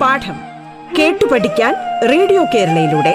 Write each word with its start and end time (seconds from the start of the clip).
പാഠം 0.00 0.36
കേട്ടു 0.98 1.24
പഠിക്കാൻ 1.26 1.74
റേഡിയോ 2.08 2.44
കേരളയിലൂടെ. 2.54 3.14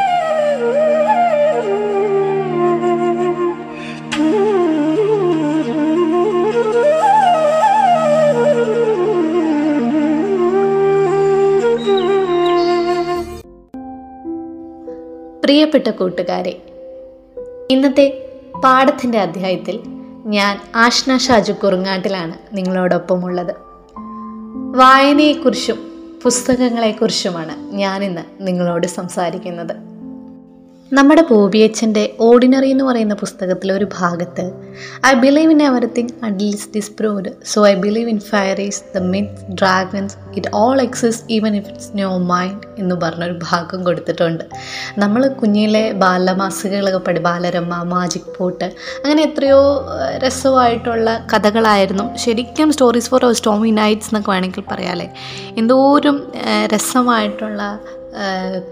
പ്രിയപ്പെട്ട 15.43 15.87
കൂട്ടുകാരെ 15.87 16.61
ഇന്നത്തെ 17.71 18.30
പാഠത്തിന്റെ 18.63 19.19
അധ്യായത്തിൽ 19.19 19.79
ഞാൻ 20.25 20.59
ആഷ്ന 20.75 21.17
ഷാജു 21.17 21.51
കുറുങ്ങാട്ടിലാണ് 21.51 22.57
നിങ്ങളോടൊപ്പമുള്ളത്. 22.57 23.55
വായനയെക്കുറിച്ചും 24.77 25.77
പുസ്തകങ്ങളെക്കുറിച്ചുമാണ് 26.23 27.75
ഞാനിന്ന് 27.75 28.21
നിങ്ങളോട് 28.47 28.87
സംസാരിക്കുന്നത്. 28.87 29.90
നമ്മുടെ 30.97 31.23
ബോബിയച്ചന്റെ 31.29 32.01
ഓർഡിനറി 32.25 32.69
എന്ന് 32.73 32.85
പറയുന്ന 32.87 33.15
പുസ്തകത്തിലെ 33.21 33.71
ഒരു 33.77 33.85
ഭാഗത്ത് 33.97 34.43
I 35.09 35.11
believe 35.21 35.51
in 35.53 35.61
everything 35.67 36.13
until it's 36.27 36.67
disproved 36.73 37.29
so 37.51 37.59
I 37.69 37.71
believe 37.83 38.09
in 38.13 38.19
fairies 38.31 38.81
the 38.95 39.01
myth 39.13 39.45
dragons 39.61 40.15
it 40.37 40.49
all 40.61 40.81
exist 40.85 41.25
even 41.35 41.53
if 41.59 41.69
it's 41.73 41.91
no 41.99 42.09
mind 42.33 42.67
എന്ന് 42.81 42.97
പറഞ്ഞൊരു 43.03 43.37
ഭാഗം 43.51 43.79
കൊടുത്തിട്ടുണ്ട്. 43.87 44.43
നമ്മൾ 45.03 45.21
കുഞ്ഞിലെ 45.41 45.85
ബാലമാസികകളൊക്കെ 46.03 47.01
പഠി 47.07 47.23
ബാലരമ 47.29 47.79
മാജിക് 47.93 48.29
പോട്ട് 48.39 48.67
അങ്ങനെ 49.03 49.23
എത്രയോ 49.29 49.61
രസമായിട്ടുള്ള 50.25 51.15
കഥകളായിരുന്നു. 51.33 52.07
ശരിക്കും 52.25 52.71
സ്റ്റോറീസ് 52.77 53.11
ഫോർ 53.13 53.29
സ്റ്റോമി 53.41 53.73
നൈറ്റ്സ് 53.81 54.11
എന്നൊക്കെ 54.11 54.31
വേണമെങ്കിൽ 54.35 54.67
പറയാമല്ലേ 54.73 55.09
എന്തോരം 55.63 56.19
രസമായിട്ടുള്ള 56.75 57.63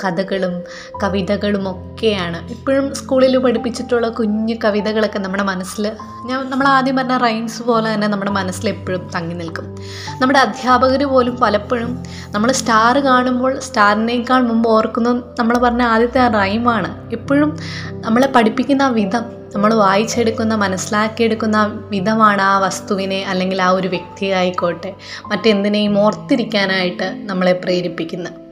കഥകളും 0.04 0.64
കവിതകളും 1.04 1.70
ഒക്കെയാണ്. 1.70 2.50
ഇപ്പോഴും 2.50 2.96
സ്കൂളിൽ 2.96 3.38
പഠിപ്പിച്ചിട്ടുള്ള 3.38 4.10
കുഞ്ഞു 4.10 4.56
കവിതകളൊക്കെ 4.64 5.20
നമ്മുടെ 5.20 5.44
മനസ്സിൽ 5.44 5.92
ഞാൻ 6.26 6.50
നമ്മൾ 6.50 6.68
ആദ്യം 6.68 6.96
പറഞ്ഞ 6.96 7.18
റൈംസ് 7.18 7.64
പോലെ 7.64 7.94
തന്നെ 7.94 8.08
നമ്മുടെ 8.08 8.32
മനസ്സിൽ 8.32 8.70
എപ്പോഴും 8.70 9.10
തങ്ങി 9.16 9.34
നിൽക്കും. 9.34 9.78
നമ്മുടെ 10.22 10.40
അധ്യാപകർ 10.40 11.04
പോലും 11.04 11.36
പലപ്പോഴും 11.36 12.04
നമ്മൾ 12.28 12.52
സ്റ്റാർ 12.52 13.00
കാണുമ്പോൾ 13.00 13.60
സ്റ്റാറിനേക്കാൾ 13.60 14.42
മുമ്പ് 14.42 14.70
ഓർക്കുന്നത് 14.70 15.24
നമ്മൾ 15.40 15.58
പറഞ്ഞ 15.58 15.82
ആദ്യത്തെ 15.82 16.20
ആ 16.20 16.28
റൈമാണ് 16.28 17.12
എപ്പോഴും 17.12 17.58
നമ്മളെ 17.92 18.28
പഠിപ്പിക്കുന്ന 18.28 18.82
ആ 18.82 18.88
വിധം 18.88 19.40
നമ്മൾ 19.56 19.74
വായിച്ചെടുക്കുന്ന 19.74 20.56
മനസ്സിലാക്കിയെടുക്കുന്ന 20.56 21.82
വിധമാണ് 21.90 22.42
ആ 22.42 22.58
വസ്തുവിനെ 22.58 23.26
അല്ലെങ്കിൽ 23.26 23.62
ആ 23.62 23.70
ഒരു 23.70 23.88
വ്യക്തിയായിക്കോട്ടെ 23.88 24.94
മറ്റെന്തിനേയും 25.28 26.00
ഓർത്തിരിക്കാനായിട്ട് 26.00 27.14
നമ്മളെ 27.30 27.54
പ്രേരിപ്പിക്കുന്നത്. 27.54 28.49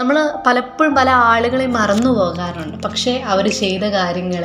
നമ്മൾ 0.00 0.16
പലപ്പോഴും 0.46 0.92
പല 0.98 1.08
ആളുകളെ 1.30 1.64
മറന്നു 1.76 2.10
പോകാറുണ്ട്. 2.18 2.76
പക്ഷേ 2.84 3.12
അവർ 3.32 3.46
ചെയ്ത 3.58 3.84
കാര്യങ്ങൾ 3.96 4.44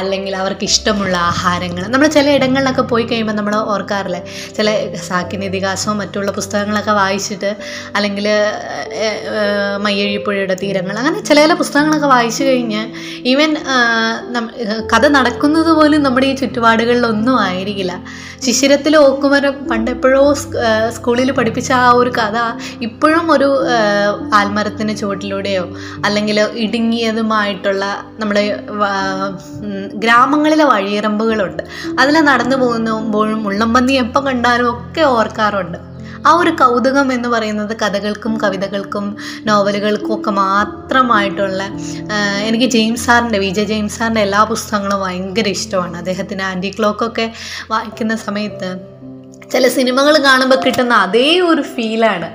അല്ലെങ്കിൽ 0.00 0.34
അവർക്ക് 0.42 0.64
ഇഷ്ടമുള്ള 0.70 1.14
ആഹാരങ്ങൾ 1.30 1.82
നമ്മൾ 1.94 2.08
ചില 2.16 2.26
ഇടങ്ങളിലൊക്കെ 2.38 2.84
പോയി 2.92 3.04
കഴിയുമ്പോൾ 3.06 3.36
നമ്മൾ 3.38 3.54
ഓർക്കാറില്ല? 3.74 4.18
ചില 4.56 4.68
സാക്കിനിതിഹാസവും 5.08 5.96
മറ്റുള്ള 6.02 6.30
പുസ്തകങ്ങളൊക്കെ 6.38 6.94
വായിച്ചിട്ട് 7.00 7.50
അല്ലെങ്കിൽ 7.96 8.28
മയ്യഴിപ്പുഴയുടെ 9.86 10.56
തീരങ്ങൾ 10.62 10.94
അങ്ങനെ 11.02 11.20
ചില 11.22 11.38
ചില 11.44 11.54
പുസ്തകങ്ങളൊക്കെ 11.54 12.10
വായിച്ചു 12.14 12.42
കഴിഞ്ഞ് 12.44 12.82
ഈവൻ 13.32 13.50
കഥ 14.92 15.04
നടക്കുന്നത് 15.16 15.72
പോലും 15.78 16.00
നമ്മുടെ 16.02 16.26
ഈ 16.26 16.34
ചുറ്റുപാടുകളിലൊന്നും 16.34 17.36
ആയിരിക്കില്ല. 17.46 17.92
ശിശിരത്തിൽ 18.44 18.94
ഓക്കുമരം 19.02 19.54
പണ്ട് 19.68 19.90
എപ്പോഴോ 19.94 20.22
സ്കൂളിൽ 20.96 21.28
പഠിപ്പിച്ച 21.36 21.70
ആ 21.80 21.88
ഒരു 22.00 22.10
കഥ 22.18 22.36
ഇപ്പോഴും 22.82 23.26
ഒരു 23.32 23.48
ആ, 23.74 23.76
ആൽമരത്തിന് 24.84 25.00
ചുവട്ടിലൂടെയോ 25.00 25.64
അല്ലെങ്കിൽ 26.06 26.38
ഇടുങ്ങിയതുമായിട്ടുള്ള 26.64 27.84
നമ്മുടെ 28.20 28.42
ഗ്രാമങ്ങളിലെ 30.04 30.64
വഴിയിറമ്പുകളുണ്ട്. 30.72 31.62
അതിൽ 32.00 32.14
നടന്നു 32.30 32.56
പോകുമ്പോഴും 32.62 33.40
ഉള്ളംപന്നി 33.50 33.94
എപ്പം 34.04 34.22
കണ്ടാലും 34.28 34.68
ഒക്കെ 34.72 35.02
ഓർക്കാറുണ്ട്. 35.16 35.78
ആ 36.28 36.30
ഒരു 36.40 36.50
കൗതുകം 36.60 37.08
എന്ന് 37.14 37.28
പറയുന്നത് 37.32 37.72
കഥകൾക്കും 37.80 38.34
കവിതകൾക്കും 38.42 39.04
നോവലുകൾക്കും 39.48 40.12
ഒക്കെ 40.16 40.32
മാത്രമായിട്ടുള്ള 40.44 41.62
എനിക്ക് 42.48 42.68
ജെയിംസ് 42.76 43.04
സാറിന്റെ 43.06 43.38
വിജയ് 43.44 43.68
ജെയിംസ് 43.72 43.98
സാറിന്റെ 43.98 44.22
എല്ലാ 44.26 44.40
പുസ്തകങ്ങളും 44.52 45.00
ഭയങ്കര 45.04 45.48
ഇഷ്ടമാണ്. 45.56 45.96
അദ്ദേഹത്തിന് 46.02 46.44
ആന്റി 46.50 46.70
ക്ലോക്കൊക്കെ 46.78 47.26
വായിക്കുന്ന 47.72 48.16
സമയത്ത് 48.26 48.70
ചില 49.54 49.68
സിനിമകൾ 49.68 50.18
കാണുമ്പോൾ 50.18 50.56
കിട്ടുന്ന 50.56 50.94
അതേ 50.94 51.40
ഒരു 51.40 51.62
ഫീലാണ്. 51.62 52.28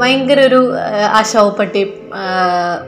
ഭയങ്കര 0.00 0.40
ഒരു 0.40 0.60
ആശാവപ്പെട്ടി 1.12 1.92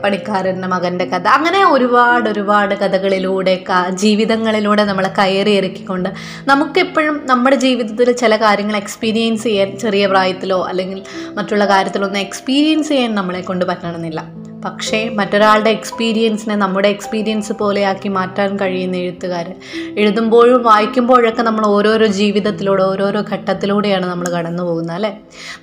പണിക്കാരന്റെ 0.03 0.67
മകന്റെ 0.67 1.05
കഥ. 1.05 1.27
അങ്ങനെ 1.27 1.65
ഒരുപാട് 1.65 2.29
ഒരുപാട് 2.29 2.75
കഥകളിലൂടെ 2.75 3.63
ജീവിതങ്ങളിലൂടെ 3.89 4.83
നമ്മളെ 4.83 5.09
കയറി 5.17 5.51
ഇറക്കിക്കൊണ്ട് 5.51 6.09
നമുക്കെപ്പോഴും 6.47 7.21
നമ്മുടെ 7.25 7.55
ജീവിതത്തിൽ 7.55 8.11
ചില 8.11 8.35
കാര്യങ്ങൾ 8.35 8.77
എക്സ്പീരിയൻസ് 8.77 9.43
ചെയ്യാൻ 9.43 9.79
ചെറിയ 9.79 10.07
പ്രായത്തിലോ 10.07 10.67
അല്ലെങ്കിൽ 10.67 11.01
മറ്റുള്ള 11.33 11.65
കാര്യത്തിലോ 11.65 12.09
എക്സ്പീരിയൻസ് 12.17 12.89
ചെയ്യാൻ 12.89 13.15
നമ്മളെ 13.15 13.41
കൊണ്ട് 13.41 13.65
പറ്റണമെന്നില്ല. 13.65 14.48
പക്ഷേ 14.65 15.09
മറ്റൊരാളുടെ 15.09 15.69
എക്സ്പീരിയൻസിനെ 15.69 16.55
നമ്മുടെ 16.55 16.87
എക്സ്പീരിയൻസ് 16.87 17.53
പോലെയാക്കി 17.53 18.09
മാറ്റാൻ 18.09 18.59
കഴിയുന്ന 18.59 18.97
എഴുത്തുകാർ 18.97 19.47
എഴുതുമ്പോഴും 19.97 20.61
വായിക്കുമ്പോഴൊക്കെ 20.61 21.41
നമ്മൾ 21.41 21.65
ഓരോരോ 21.67 22.05
ജീവിതത്തിലൂടെ 22.11 22.83
ഓരോരോ 22.83 23.21
ഘട്ടത്തിലൂടെയാണ് 23.31 24.05
നമ്മൾ 24.05 24.27
കടന്നു 24.29 24.63
പോകുന്നത് 24.63 24.95
അല്ലേ? 24.95 25.11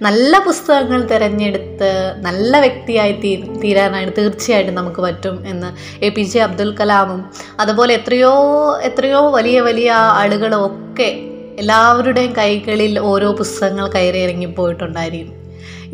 നല്ല 0.03 0.39
പുസ്തകങ്ങൾ 0.39 1.03
തിരഞ്ഞെടുത്ത് 1.05 1.91
നല്ല 2.19 2.61
വ്യക്തിയായി 2.61 3.13
തീ 3.23 3.33
തീരാനായിട്ട് 3.63 4.17
തീർച്ചയായിട്ടും 4.17 4.75
നമുക്ക് 4.75 5.01
പറ്റും 5.01 5.47
എന്ന് 5.47 5.71
എ 6.05 6.11
പി 6.11 6.23
ജെ 6.23 6.41
അബ്ദുൽ 6.41 6.77
കലാമും 6.81 7.23
അതുപോലെ 7.61 7.95
എത്രയോ 7.95 8.35
എത്രയോ 8.83 9.31
വലിയ 9.31 9.61
വലിയ 9.61 9.91
ആളുകളും 10.21 10.67
ഒക്കെ 10.67 11.11
എല്ലാവരുടെയും 11.59 12.33
കൈകളിൽ 12.33 12.99
ഓരോ 13.05 13.33
പുസ്തകങ്ങൾ 13.33 13.89
കയറി 13.89 14.19
ഇറങ്ങിപ്പോയിട്ടുണ്ടായിരിക്കും. 14.19 15.36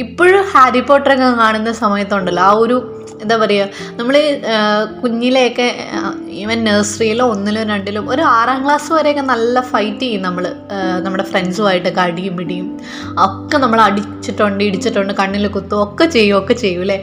ഇപ്പോഴും 0.04 0.42
ഹാരി 0.52 0.82
പോട്ടറൊക്കെ 0.88 1.30
കാണുന്ന 1.42 1.72
സമയത്തുണ്ടല്ലോ. 1.84 2.42
ആ 2.50 2.52
ഒരു 2.64 2.76
എന്താ 3.22 3.36
പറയുക 3.40 3.64
നമ്മൾ 3.98 4.14
കുഞ്ഞിലെയൊക്കെ 5.00 5.66
ഈവൻ 6.42 6.58
നഴ്സറിയിലോ 6.68 7.24
ഒന്നിലോ 7.32 7.60
രണ്ടിലും 7.70 8.04
ഒരു 8.12 8.22
ആറാം 8.36 8.58
ക്ലാസ് 8.64 8.88
വരെയൊക്കെ 8.96 9.24
നല്ല 9.30 9.60
ഫൈറ്റ് 9.72 10.02
ചെയ്യും 10.04 10.22
നമ്മൾ 10.26 10.44
നമ്മുടെ 11.04 11.24
ഫ്രണ്ട്സുമായിട്ട് 11.30 11.90
അടിയും 12.04 12.34
പിടിയും. 12.38 12.66
ഒക്കെ 13.26 13.56
നമ്മൾ 13.64 13.80
അടിച്ചിട്ടുണ്ട് 13.88 14.62
ഇടിച്ചിട്ടുണ്ട് 14.68 15.12
കണ്ണിൽ 15.20 15.46
കുത്തും 15.56 15.82
ഒക്കെ 15.84 16.06
ചെയ്യും 16.16 16.36
ഒക്കെ 16.40 16.54
ചെയ്യും 16.62 16.82
അല്ലേ 16.86 16.98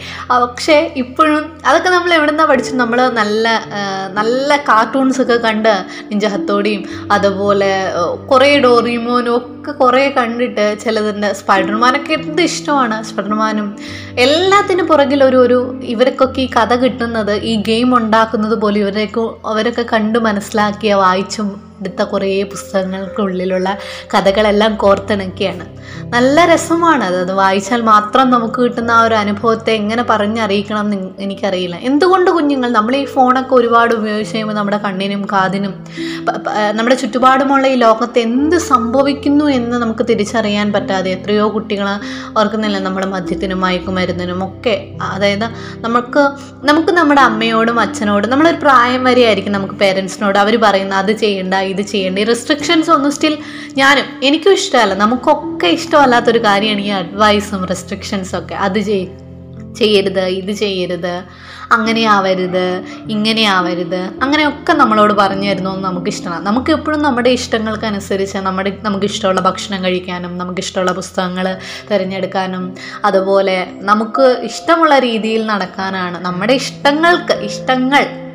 പക്ഷേ 0.46 0.78
ഇപ്പോഴും 1.04 1.40
അതൊക്കെ 1.70 1.90
നമ്മൾ 1.96 2.12
എവിടെ 2.18 2.32
നിന്നാണ് 2.34 2.52
പഠിച്ചത്? 2.52 2.78
നമ്മൾ 2.84 3.02
നല്ല 3.22 3.48
നല്ല 4.20 4.58
കാർട്ടൂൺസ് 4.70 5.22
ഒക്കെ 5.26 5.38
കണ്ട് 5.48 5.74
നിഞ്ച 6.10 6.26
ഹത്തോടിയും 6.36 6.84
അതുപോലെ 7.18 7.72
കുറേ 8.34 8.52
ഡോറിമോനും 8.68 9.34
ഒക്കെ 9.40 9.72
കുറേ 9.84 10.04
കണ്ടിട്ട് 10.20 10.68
ചിലതിന്റെ 10.84 11.32
സ്പൈഡർമാനൊക്കെ 11.40 12.14
എന്ത് 12.20 12.44
ഇഷ്ടമാണ് 12.50 12.79
സ്പൈഡർമാനും 13.04 13.68
എല്ലാത്തിനും 14.18 14.88
പുറകിൽ 14.88 15.24
ഒരു 15.24 15.38
ഒരു 15.38 15.60
ഇവർക്കൊക്കെ 15.86 16.42
ഈ 16.42 16.50
കഥ 16.58 16.74
കിട്ടുന്നത് 16.76 17.34
ഈ 17.44 17.56
ഗെയിം 17.62 17.90
ഉണ്ടാക്കുന്നത് 17.96 18.56
പോലെ 18.56 18.80
ഇവരൊക്കെ 18.80 19.26
അവരൊക്കെ 19.46 19.86
കണ്ടു 19.92 20.20
മനസ്സിലാക്കിയ 20.20 20.94
വായിച്ചും 20.94 21.50
എടുത്ത 21.80 22.04
കുറേ 22.04 22.44
പുസ്തകങ്ങൾക്കുള്ളിലുള്ള 22.44 23.78
കഥകളെല്ലാം 24.14 24.76
കോർത്തിണക്കിയാണ്. 24.76 25.66
നല്ല 26.16 26.46
രസമാണ് 26.46 27.04
അത്. 27.04 27.18
അത് 27.22 27.34
വായിച്ചാൽ 27.34 27.82
മാത്രം 27.82 28.30
നമുക്ക് 28.30 28.60
കിട്ടുന്ന 28.62 28.92
ആ 28.92 29.02
ഒരു 29.02 29.16
അനുഭവത്തെ 29.16 29.72
എങ്ങനെ 29.72 30.04
പറഞ്ഞറിയിക്കണം 30.10 30.80
എന്ന് 30.80 31.10
എനിക്കറിയില്ല. 31.20 31.76
എന്തുകൊണ്ട് 31.76 32.32
കുഞ്ഞുങ്ങൾ 32.32 32.70
നമ്മൾ 32.70 32.96
ഈ 32.96 33.06
ഫോണൊക്കെ 33.06 33.56
ഒരുപാട് 33.56 33.94
ഉപയോഗിച്ച് 33.94 34.34
കഴിയുമ്പോൾ 34.34 34.54
നമ്മുടെ 34.54 34.78
കണ്ണിനും 34.78 35.28
കാതിനും 35.34 35.74
നമ്മുടെ 36.72 36.96
ചുറ്റുപാടുമുള്ള 36.96 37.68
ഈ 37.68 37.76
ലോകത്ത് 37.76 38.20
എന്ത് 38.20 38.58
സംഭവിക്കുന്നു 38.58 39.46
എന്ന് 39.46 39.78
നമുക്ക് 39.78 40.06
തിരിച്ചറിയാൻ 40.10 40.74
പറ്റാതെ 40.74 41.10
എത്രയോ 41.12 41.50
കുട്ടികൾ 41.50 41.88
ഓർക്കുന്നില്ല 42.38 42.80
നമ്മുടെ 42.80 43.08
മദ്യത്തിനും 43.08 43.62
മയക്കുമരുന്നിനും 43.62 44.44
ഒക്കെ. 44.48 44.76
അതായത് 45.02 45.46
നമുക്ക് 45.86 46.24
നമുക്ക് 46.64 46.92
നമ്മുടെ 46.92 47.22
അമ്മയോടും 47.22 47.80
അച്ഛനോടും 47.80 48.30
നമ്മളൊരു 48.30 48.60
പ്രായം 48.62 49.04
വരെയായിരിക്കും 49.04 49.54
നമുക്ക് 49.54 49.74
പേരൻസിനോട് 49.74 50.40
അവർ 50.40 50.56
പറയുന്ന 50.64 50.96
അത് 50.96 51.12
ചെയ്യണ്ട 51.12 51.54
ഇത് 51.70 51.82
ചെയ്യേണ്ടി? 51.82 52.22
ഈ 52.22 52.26
റെസ്ട്രിക്ഷൻസ് 52.26 52.92
ഒന്നും 52.92 53.12
സ്റ്റിൽ 53.12 53.38
ഞാനും 53.78 54.06
എനിക്കും 54.24 54.54
ഇഷ്ടമല്ല. 54.54 54.94
നമുക്കൊക്കെ 54.94 55.68
ഇഷ്ടമല്ലാത്തൊരു 55.68 56.40
കാര്യമാണ് 56.40 56.82
ഈ 56.82 56.90
അഡ്വൈസും 56.90 57.66
റെസ്ട്രിക്ഷൻസും 57.66 58.40
ഒക്കെ. 58.40 58.56
അത് 58.56 58.80
ചെയ് 58.80 59.08
ചെയ്യരുത് 59.76 60.26
ഇത് 60.26 60.52
ചെയ്യരുത് 60.52 61.24
അങ്ങനെ 61.72 62.04
ആവരുത് 62.06 62.84
ഇങ്ങനെ 63.10 63.44
ആവരുത്. 63.44 64.00
അങ്ങനെയൊക്കെ 64.22 64.74
നമ്മളോട് 64.74 65.14
പറഞ്ഞു 65.14 65.50
തരുന്നതൊന്നും 65.50 65.90
നമുക്ക് 65.90 66.08
ഇഷ്ടമാണ് 66.08 66.46
നമുക്ക് 66.46 66.72
എപ്പോഴും 66.72 67.02
നമ്മുടെ 67.02 67.30
ഇഷ്ടങ്ങൾക്കനുസരിച്ച് 67.30 68.38
നമ്മുടെ 68.38 68.78
നമുക്ക് 68.82 69.06
ഇഷ്ടമുള്ള 69.06 69.42
ഭക്ഷണം 69.42 69.84
കഴിക്കാനും 69.84 70.38
നമുക്ക് 70.38 70.60
ഇഷ്ടമുള്ള 70.60 70.92
പുസ്തകങ്ങൾ 70.92 71.58
തിരഞ്ഞെടുക്കാനും 71.92 72.76
അതുപോലെ 73.06 73.68
നമുക്ക് 73.82 74.38
ഇഷ്ടമുള്ള 74.44 75.00
രീതിയിൽ 75.00 75.46
നടക്കാനാണ് 75.48 76.20
നമ്മുടെ 76.26 76.54
ഇഷ്ടങ്ങൾക്ക് 76.54 77.34
ഇഷ്ടങ്ങൾക്ക് 77.34 78.29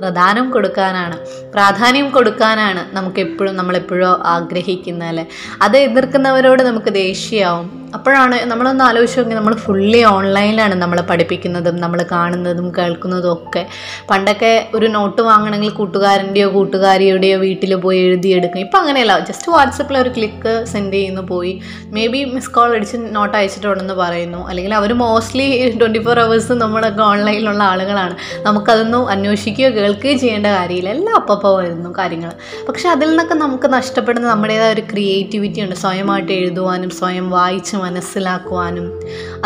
പ്രധാനം 0.00 0.50
കൊടുക്കാനാണ് 0.50 1.16
പ്രാധാന്യം 1.52 2.10
കൊടുക്കാനാണ് 2.10 2.96
നമുക്ക് 2.96 3.20
എപ്പോഴും 3.20 3.56
നമ്മളെപ്പോഴും 3.56 4.26
ആഗ്രഹിക്കുന്നത് 4.26 5.08
അല്ലേ? 5.08 5.24
അത് 5.62 5.76
എതിർക്കുന്നവരോട് 5.76 6.62
നമുക്ക് 6.62 6.92
ദേഷ്യമാവും. 6.94 7.66
അപ്പോഴാണ് 7.94 8.44
നമ്മളൊന്ന് 8.44 8.84
ആലോചിച്ച് 8.84 9.18
നോക്കി 9.18 9.34
നമ്മൾ 9.34 9.54
ഫുള്ളി 9.54 10.04
ഓൺലൈനിലാണ് 10.04 10.74
നമ്മൾ 10.74 11.00
പഠിപ്പിക്കുന്നതും 11.00 11.76
നമ്മൾ 11.76 12.04
കാണുന്നതും 12.12 12.72
കേൾക്കുന്നതും 12.78 13.32
ഒക്കെ. 13.32 13.66
പണ്ടൊക്കെ 14.10 14.68
ഒരു 14.74 14.86
നോട്ട് 14.86 15.22
വാങ്ങണമെങ്കിൽ 15.22 15.70
കൂട്ടുകാരന്റെയോ 15.70 16.48
കൂട്ടുകാരിയുടെയോ 16.48 17.38
വീട്ടിൽ 17.38 17.74
പോയി 17.74 17.98
എഴുതിയെടുക്കും 17.98 18.58
ഇപ്പം 18.58 18.78
അങ്ങനെയല്ല. 18.78 19.18
ജസ്റ്റ് 19.18 19.52
വാട്സപ്പിൽ 19.52 19.98
ഒരു 19.98 20.08
ക്ലിക്ക് 20.08 20.64
സെൻഡ് 20.64 20.94
ചെയ്യുന്നു 20.94 21.22
പോയി. 21.22 21.62
മേ 21.86 22.06
ബി 22.06 22.24
മിസ് 22.24 22.50
കോൾ 22.50 22.74
അടിച്ച് 22.74 22.96
നോട്ട് 22.96 23.36
അയച്ചിട്ടുണ്ടെന്ന് 23.36 23.94
പറയുന്നു. 23.94 24.48
അല്ലെങ്കിൽ 24.48 24.74
അവർ 24.74 24.92
മോസ്റ്റ്ലി 24.92 25.76
ട്വന്റി 25.80 25.98
ഫോർ 25.98 26.20
അവേഴ്സ് 26.20 26.52
നമ്മളൊക്കെ 26.52 27.02
ഓൺലൈനിലുള്ള 27.02 27.62
ആളുകളാണ്. 27.62 28.16
നമുക്കതൊന്നും 28.42 29.08
അന്വേഷിക്കുകയോ 29.08 29.70
കേൾക്കുകയോ 29.70 30.16
ചെയ്യേണ്ട 30.16 30.46
കാര്യമില്ല. 30.46 30.90
എല്ലാം 30.90 31.14
അപ്പപ്പോൾ 31.14 31.62
വരുന്നു 31.62 31.94
കാര്യങ്ങൾ 31.98 32.32
പക്ഷെ 32.68 32.88
അതിൽ 32.88 33.08
നിന്നൊക്കെ 33.08 33.34
നമുക്ക് 33.34 33.72
നഷ്ടപ്പെടുന്ന 33.72 34.28
നമ്മുടേതായ 34.28 34.72
ഒരു 34.72 34.80
ക്രിയേറ്റിവിറ്റി 34.80 35.60
ഉണ്ട്. 35.60 35.74
സ്വയമായിട്ട് 35.74 36.32
എഴുതുവാനും 36.32 36.90
സ്വയം 36.90 37.30
വായിച്ച് 37.30 37.77
മനസ്സിലാക്കുവാനും 37.82 38.86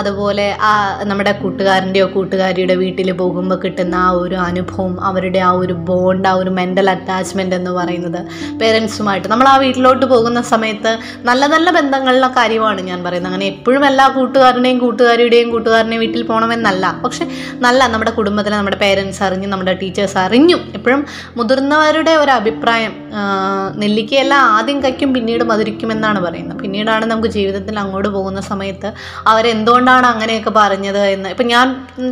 അതുപോലെ 0.00 0.46
ആ 0.70 0.73
നമ്മുടെ 1.11 1.32
കൂട്ടുകാരന്റെയോ 1.43 2.06
കൂട്ടുകാരിയുടെ 2.14 2.76
വീട്ടിൽ 2.82 3.08
പോകുമ്പോൾ 3.20 3.58
കിട്ടുന്ന 3.64 3.96
ആ 4.06 4.11
ഒരു 4.23 4.37
അനുഭവം 4.49 4.94
അവരുടെ 5.08 5.40
ആ 5.49 5.50
ഒരു 5.62 5.75
ബോണ്ട് 5.88 6.29
ആ 6.31 6.34
ഒരു 6.43 6.50
മെന്റൽ 6.58 6.88
അറ്റാച്ച്മെന്റ് 6.94 7.56
എന്ന് 7.61 7.73
പറയുന്നത് 7.79 8.20
പേരൻസുമായിട്ട് 8.61 9.29
നമ്മൾ 9.29 9.49
ആ 9.52 9.56
വീട്ടിലോട്ട് 9.64 10.06
പോകുന്ന 10.14 10.43
സമയത്ത് 10.52 10.93
നല്ല 11.31 11.43
നല്ല 11.55 11.69
ബന്ധങ്ങളിലെ 11.79 12.31
കാര്യമാണ് 12.38 12.81
ഞാൻ 12.90 12.99
പറയുന്നത്. 13.06 13.31
അങ്ങനെ 13.32 13.46
എപ്പോഴും 13.55 13.84
എല്ലാ 13.90 14.06
കൂട്ടുകാരന്റെയും 14.17 14.79
കൂട്ടുകാരിയുടെയും 14.84 15.49
കൂട്ടുകാരന്റെയും 15.55 16.02
വീട്ടിൽ 16.05 16.23
പോകണമെന്നല്ല. 16.31 16.84
പക്ഷെ 17.05 17.25
നല്ല 17.67 17.81
നമ്മുടെ 17.94 18.12
കുടുംബത്തിലെ 18.19 18.56
നമ്മുടെ 18.56 18.79
പേരൻസ് 18.84 19.23
അറിഞ്ഞു 19.26 19.49
നമ്മുടെ 19.55 19.75
ടീച്ചേഴ്സ് 19.82 20.19
അറിഞ്ഞു 20.25 20.58
എപ്പോഴും 20.79 21.00
മുതിർന്നവരുടെ 21.38 22.14
ഒരു 22.23 22.32
അഭിപ്രായം 22.40 22.93
നെല്ലിക്കയെല്ലാം 23.82 24.43
ആദ്യം 24.56 24.79
കയ്ക്കും 24.84 25.11
പിന്നീട് 25.14 25.44
മധുരിക്കുമെന്നാണ് 25.50 26.20
പറയുന്നത്. 26.26 26.58
പിന്നീടാണ് 26.62 27.05
നമുക്ക് 27.12 27.31
ജീവിതത്തിൽ 27.37 27.75
അങ്ങോട്ട് 27.82 28.11
പോകുന്ന 28.23 28.41
സമയത്ത് 28.51 28.89
അവരെന്തുകൊണ്ടാണ് 29.27 30.07
അങ്ങനെയൊക്കെ 30.13 30.53
പറഞ്ഞത് 30.57 31.01
എന്ന്. 31.15 31.29
ഇപ്പം 31.35 31.49
ഞാൻ 31.53 31.69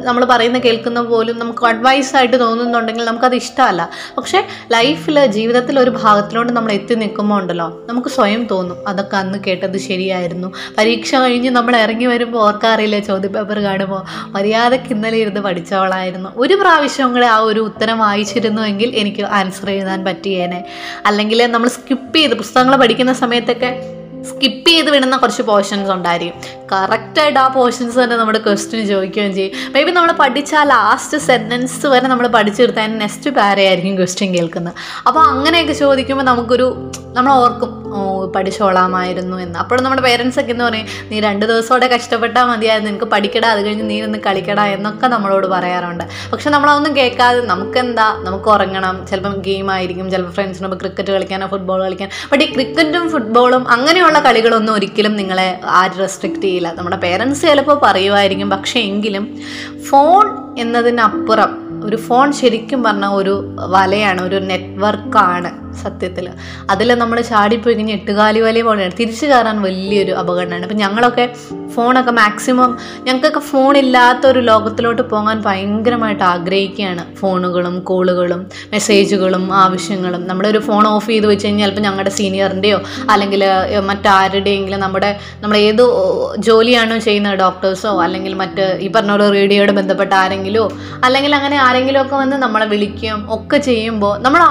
നമ്മൾ 0.08 0.24
പറയുന്ന 0.30 0.58
കേൾക്കുന്ന 0.66 1.00
പോലും 1.10 1.36
നമുക്ക് 1.38 1.64
അഡ്വൈസ് 1.70 2.12
ആയിട്ട് 2.16 2.36
തോന്നുന്നുണ്ടെങ്കിൽ 2.44 3.04
നമുക്കത് 3.10 3.36
ഇഷ്ടമല്ല. 3.40 3.82
പക്ഷേ 4.18 4.40
ലൈഫിൽ 4.72 5.26
ജീവിതത്തിൽ 5.36 5.78
ഒരു 5.84 5.90
ഭാഗത്തിലോട്ട് 6.00 6.52
നമ്മൾ 6.58 6.72
എത്തി 6.72 6.94
നിൽക്കുമ്പോൾ 6.94 7.38
ഉണ്ടല്ലോ 7.40 7.68
നമുക്ക് 7.88 8.08
സ്വയം 8.16 8.42
തോന്നും 8.50 8.78
അതൊക്കെ 8.88 9.16
അന്ന് 9.16 9.38
കേട്ടത് 9.46 9.78
ശരിയായിരുന്നു. 9.88 10.48
പരീക്ഷ 10.78 11.14
കഴിഞ്ഞ് 11.24 11.50
നമ്മൾ 11.50 11.74
ഇറങ്ങി 11.76 12.06
വരുമ്പോൾ 12.06 12.40
ഓർക്കാറില്ല 12.46 12.98
ചോദ്യപേപ്പർ 13.08 13.58
കാണുമ്പോൾ? 13.68 14.02
മര്യാദയ്ക്ക് 14.36 14.90
ഇന്നലെ 14.94 15.18
ഇരുന്ന് 15.24 15.40
പഠിച്ചവളായിരുന്നു. 15.40 16.30
ഒരു 16.36 16.54
പ്രാവശ്യം 16.54 17.12
കൂടെ 17.14 17.26
ആ 17.26 17.38
ഒരു 17.50 17.60
ഉത്തരം 17.60 17.98
വായിച്ചിരുന്നുവെങ്കിൽ 17.98 18.90
എനിക്ക് 19.02 19.22
ആൻസർ 19.38 19.70
എഴുതാൻ 19.70 20.00
പറ്റിയേനെ. 20.04 20.60
അല്ലെങ്കിൽ 21.06 21.40
നമ്മൾ 21.56 21.68
സ്കിപ്പ് 21.78 22.16
ചെയ്ത് 22.16 22.34
പുസ്തകങ്ങൾ 22.34 22.76
പഠിക്കുന്ന 22.76 23.12
സമയത്തൊക്കെ 23.22 23.70
സ്കിപ്പ് 24.24 24.70
ചെയ്ത് 24.70 24.90
വിടുന്ന 24.90 25.16
കുറച്ച് 25.16 25.42
പോർഷൻസ് 25.42 25.90
ഉണ്ടായിരിക്കും. 25.90 26.66
കറക്റ്റായിട്ട് 26.72 27.38
ആ 27.38 27.48
പോർഷൻസ് 27.48 27.98
തന്നെ 27.98 28.16
നമ്മുടെ 28.16 28.38
ക്വസ്റ്റ്യൻ 28.38 28.86
ചോദിക്കുകയും 28.86 29.34
ചെയ്യും. 29.34 29.72
മേ 29.72 29.84
ബി 29.84 29.90
നമ്മൾ 29.90 30.12
പഠിച്ച 30.12 30.54
ആ 30.54 30.62
ലാസ്റ്റ് 30.62 31.18
സെന്റൻസ് 31.18 31.86
വരെ 31.86 32.06
നമ്മൾ 32.08 32.26
പഠിച്ചു 32.26 32.62
തീർത്താൽ 32.62 32.98
നെക്സ്റ്റ് 32.98 33.30
പാരയായിരിക്കും 33.30 33.96
ക്വസ്റ്റ്യൻ 33.96 34.34
കേൾക്കുന്നത്. 34.34 34.74
അപ്പോൾ 35.06 35.20
അങ്ങനെയൊക്കെ 35.20 35.72
ചോദിക്കുമ്പോൾ 35.72 36.24
നമുക്കൊരു 36.24 36.90
നമ്മൾ 37.12 37.32
ഓർക്കും 37.32 37.89
പഠിച്ചോളാമായിരുന്നു 38.36 39.36
എന്ന്. 39.36 39.58
അപ്പോഴും 39.58 39.84
നമ്മുടെ 39.84 40.02
പേരൻസ് 40.02 40.40
ഒക്കെ 40.40 40.50
എന്ന് 40.50 40.64
പറയും 40.64 40.86
നീ 41.10 41.20
രണ്ട് 41.20 41.46
ദിവസമോടെ 41.46 41.86
കഷ്ടപ്പെട്ടാൽ 41.86 42.44
മതിയായിരുന്നു 42.44 42.90
നിനക്ക് 42.90 43.04
പഠിക്കടാ 43.04 43.48
അത് 43.48 43.66
കഴിഞ്ഞ് 43.66 43.90
നീ 43.90 44.02
ഒന്ന് 44.02 44.18
കളിക്കടാ 44.18 44.66
എന്നൊക്കെ 44.66 45.06
നമ്മളോട് 45.06 45.46
പറയാറുണ്ട്. 45.46 46.04
പക്ഷെ 46.32 46.50
നമ്മളതൊന്നും 46.50 46.96
കേൾക്കാതെ 46.96 47.40
നമുക്കെന്താ 47.40 48.16
നമുക്ക് 48.22 48.44
ഉറങ്ങണം. 48.44 49.06
ചിലപ്പം 49.06 49.38
ഗെയിം 49.38 49.70
ആയിരിക്കും 49.70 50.10
ചിലപ്പോൾ 50.10 50.32
ഫ്രണ്ട്സിനൊപ്പം 50.32 50.78
ക്രിക്കറ്റ് 50.78 51.10
കളിക്കാനോ 51.10 51.46
ഫുട്ബോൾ 51.46 51.82
കളിക്കാൻ 51.82 52.08
ബട്ട് 52.32 52.44
ഈ 52.44 52.52
ക്രിക്കറ്റും 52.52 53.10
ഫുട്ബോളും 53.10 53.70
അങ്ങനെയുള്ള 53.70 54.18
കളികളൊന്നും 54.18 54.74
ഒരിക്കലും 54.74 55.16
നിങ്ങളെ 55.16 55.60
ആരും 55.64 55.98
റെസ്ട്രിക്റ്റ് 55.98 56.42
ചെയ്യില്ല. 56.42 56.72
നമ്മുടെ 56.72 56.96
പേരൻസ് 56.96 57.42
ചിലപ്പോൾ 57.42 57.80
പറയുമായിരിക്കും 57.82 58.50
പക്ഷേ 58.50 58.80
എങ്കിലും 58.80 59.40
ഫോൺ 59.90 60.56
എന്നതിനപ്പുറം 60.58 61.70
ഒരു 61.84 61.96
ഫോൺ 61.96 62.32
ശരിക്കും 62.32 62.82
പറഞ്ഞാൽ 62.82 63.08
ഒരു 63.08 63.54
വലയാണ് 63.56 64.22
ഒരു 64.22 64.36
നെറ്റ്വർക്കാണ് 64.36 65.69
സത്യത്തിൽ. 65.82 66.30
അതിൽ 66.70 66.94
നമ്മൾ 66.94 67.20
ചാടിപ്പോയി 67.20 67.74
കഴിഞ്ഞാൽ 67.74 67.96
എട്ടുകാലി 67.96 68.40
വലിയ 68.40 68.62
പോലെയാണ് 68.62 68.92
തിരിച്ചു 69.00 69.26
കയറാൻ 69.26 69.62
വലിയൊരു 69.62 70.12
അപകടമാണ്. 70.12 70.62
അപ്പം 70.62 70.76
ഞങ്ങളൊക്കെ 70.76 71.26
ഫോണൊക്കെ 71.74 72.10
മാക്സിമം 72.10 72.78
ഞങ്ങൾക്കൊക്കെ 73.04 73.40
ഫോണില്ലാത്ത 73.40 74.26
ഒരു 74.26 74.38
ലോകത്തിലോട്ട് 74.38 75.02
പോകാൻ 75.02 75.42
ഭയങ്കരമായിട്ട് 75.46 76.24
ആഗ്രഹിക്കുകയാണ്. 76.24 77.14
ഫോണുകളും 77.16 77.80
കോളുകളും 77.80 78.46
മെസ്സേജുകളും 78.72 79.54
ആവശ്യങ്ങളും. 79.54 80.28
നമ്മളൊരു 80.28 80.58
ഫോൺ 80.58 80.86
ഓഫ് 80.86 81.06
ചെയ്ത് 81.06 81.26
വെച്ച് 81.26 81.46
കഴിഞ്ഞാൽ 81.46 81.70
ചിലപ്പോൾ 81.70 81.84
ഞങ്ങളുടെ 81.88 82.10
സീനിയറിന്റെയോ 82.10 82.78
അല്ലെങ്കിൽ 83.10 83.44
മറ്റാരുടെയെങ്കിലും 83.86 84.80
നമ്മുടെ 84.80 85.20
നമ്മൾ 85.40 85.56
ഏത് 85.56 85.82
ജോലിയാണോ 86.38 86.98
ചെയ്യുന്നത് 86.98 87.34
ഡോക്ടേഴ്സോ 87.34 88.02
അല്ലെങ്കിൽ 88.02 88.34
മറ്റ് 88.34 88.78
ഈ 88.80 88.88
പറഞ്ഞ 88.88 89.10
പോലെ 89.10 89.30
റേഡിയോയോട് 89.30 89.72
ബന്ധപ്പെട്ട 89.72 90.12
ആരെങ്കിലോ 90.12 90.72
അല്ലെങ്കിൽ 91.04 91.34
അങ്ങനെ 91.34 91.56
ആരെങ്കിലും 91.56 92.00
ഒക്കെ 92.02 92.16
വന്ന് 92.16 92.36
നമ്മളെ 92.36 92.66
വിളിക്കുകയും 92.66 93.26
ഒക്കെ 93.34 93.58
ചെയ്യുമ്പോൾ 93.58 94.18
നമ്മൾ 94.18 94.42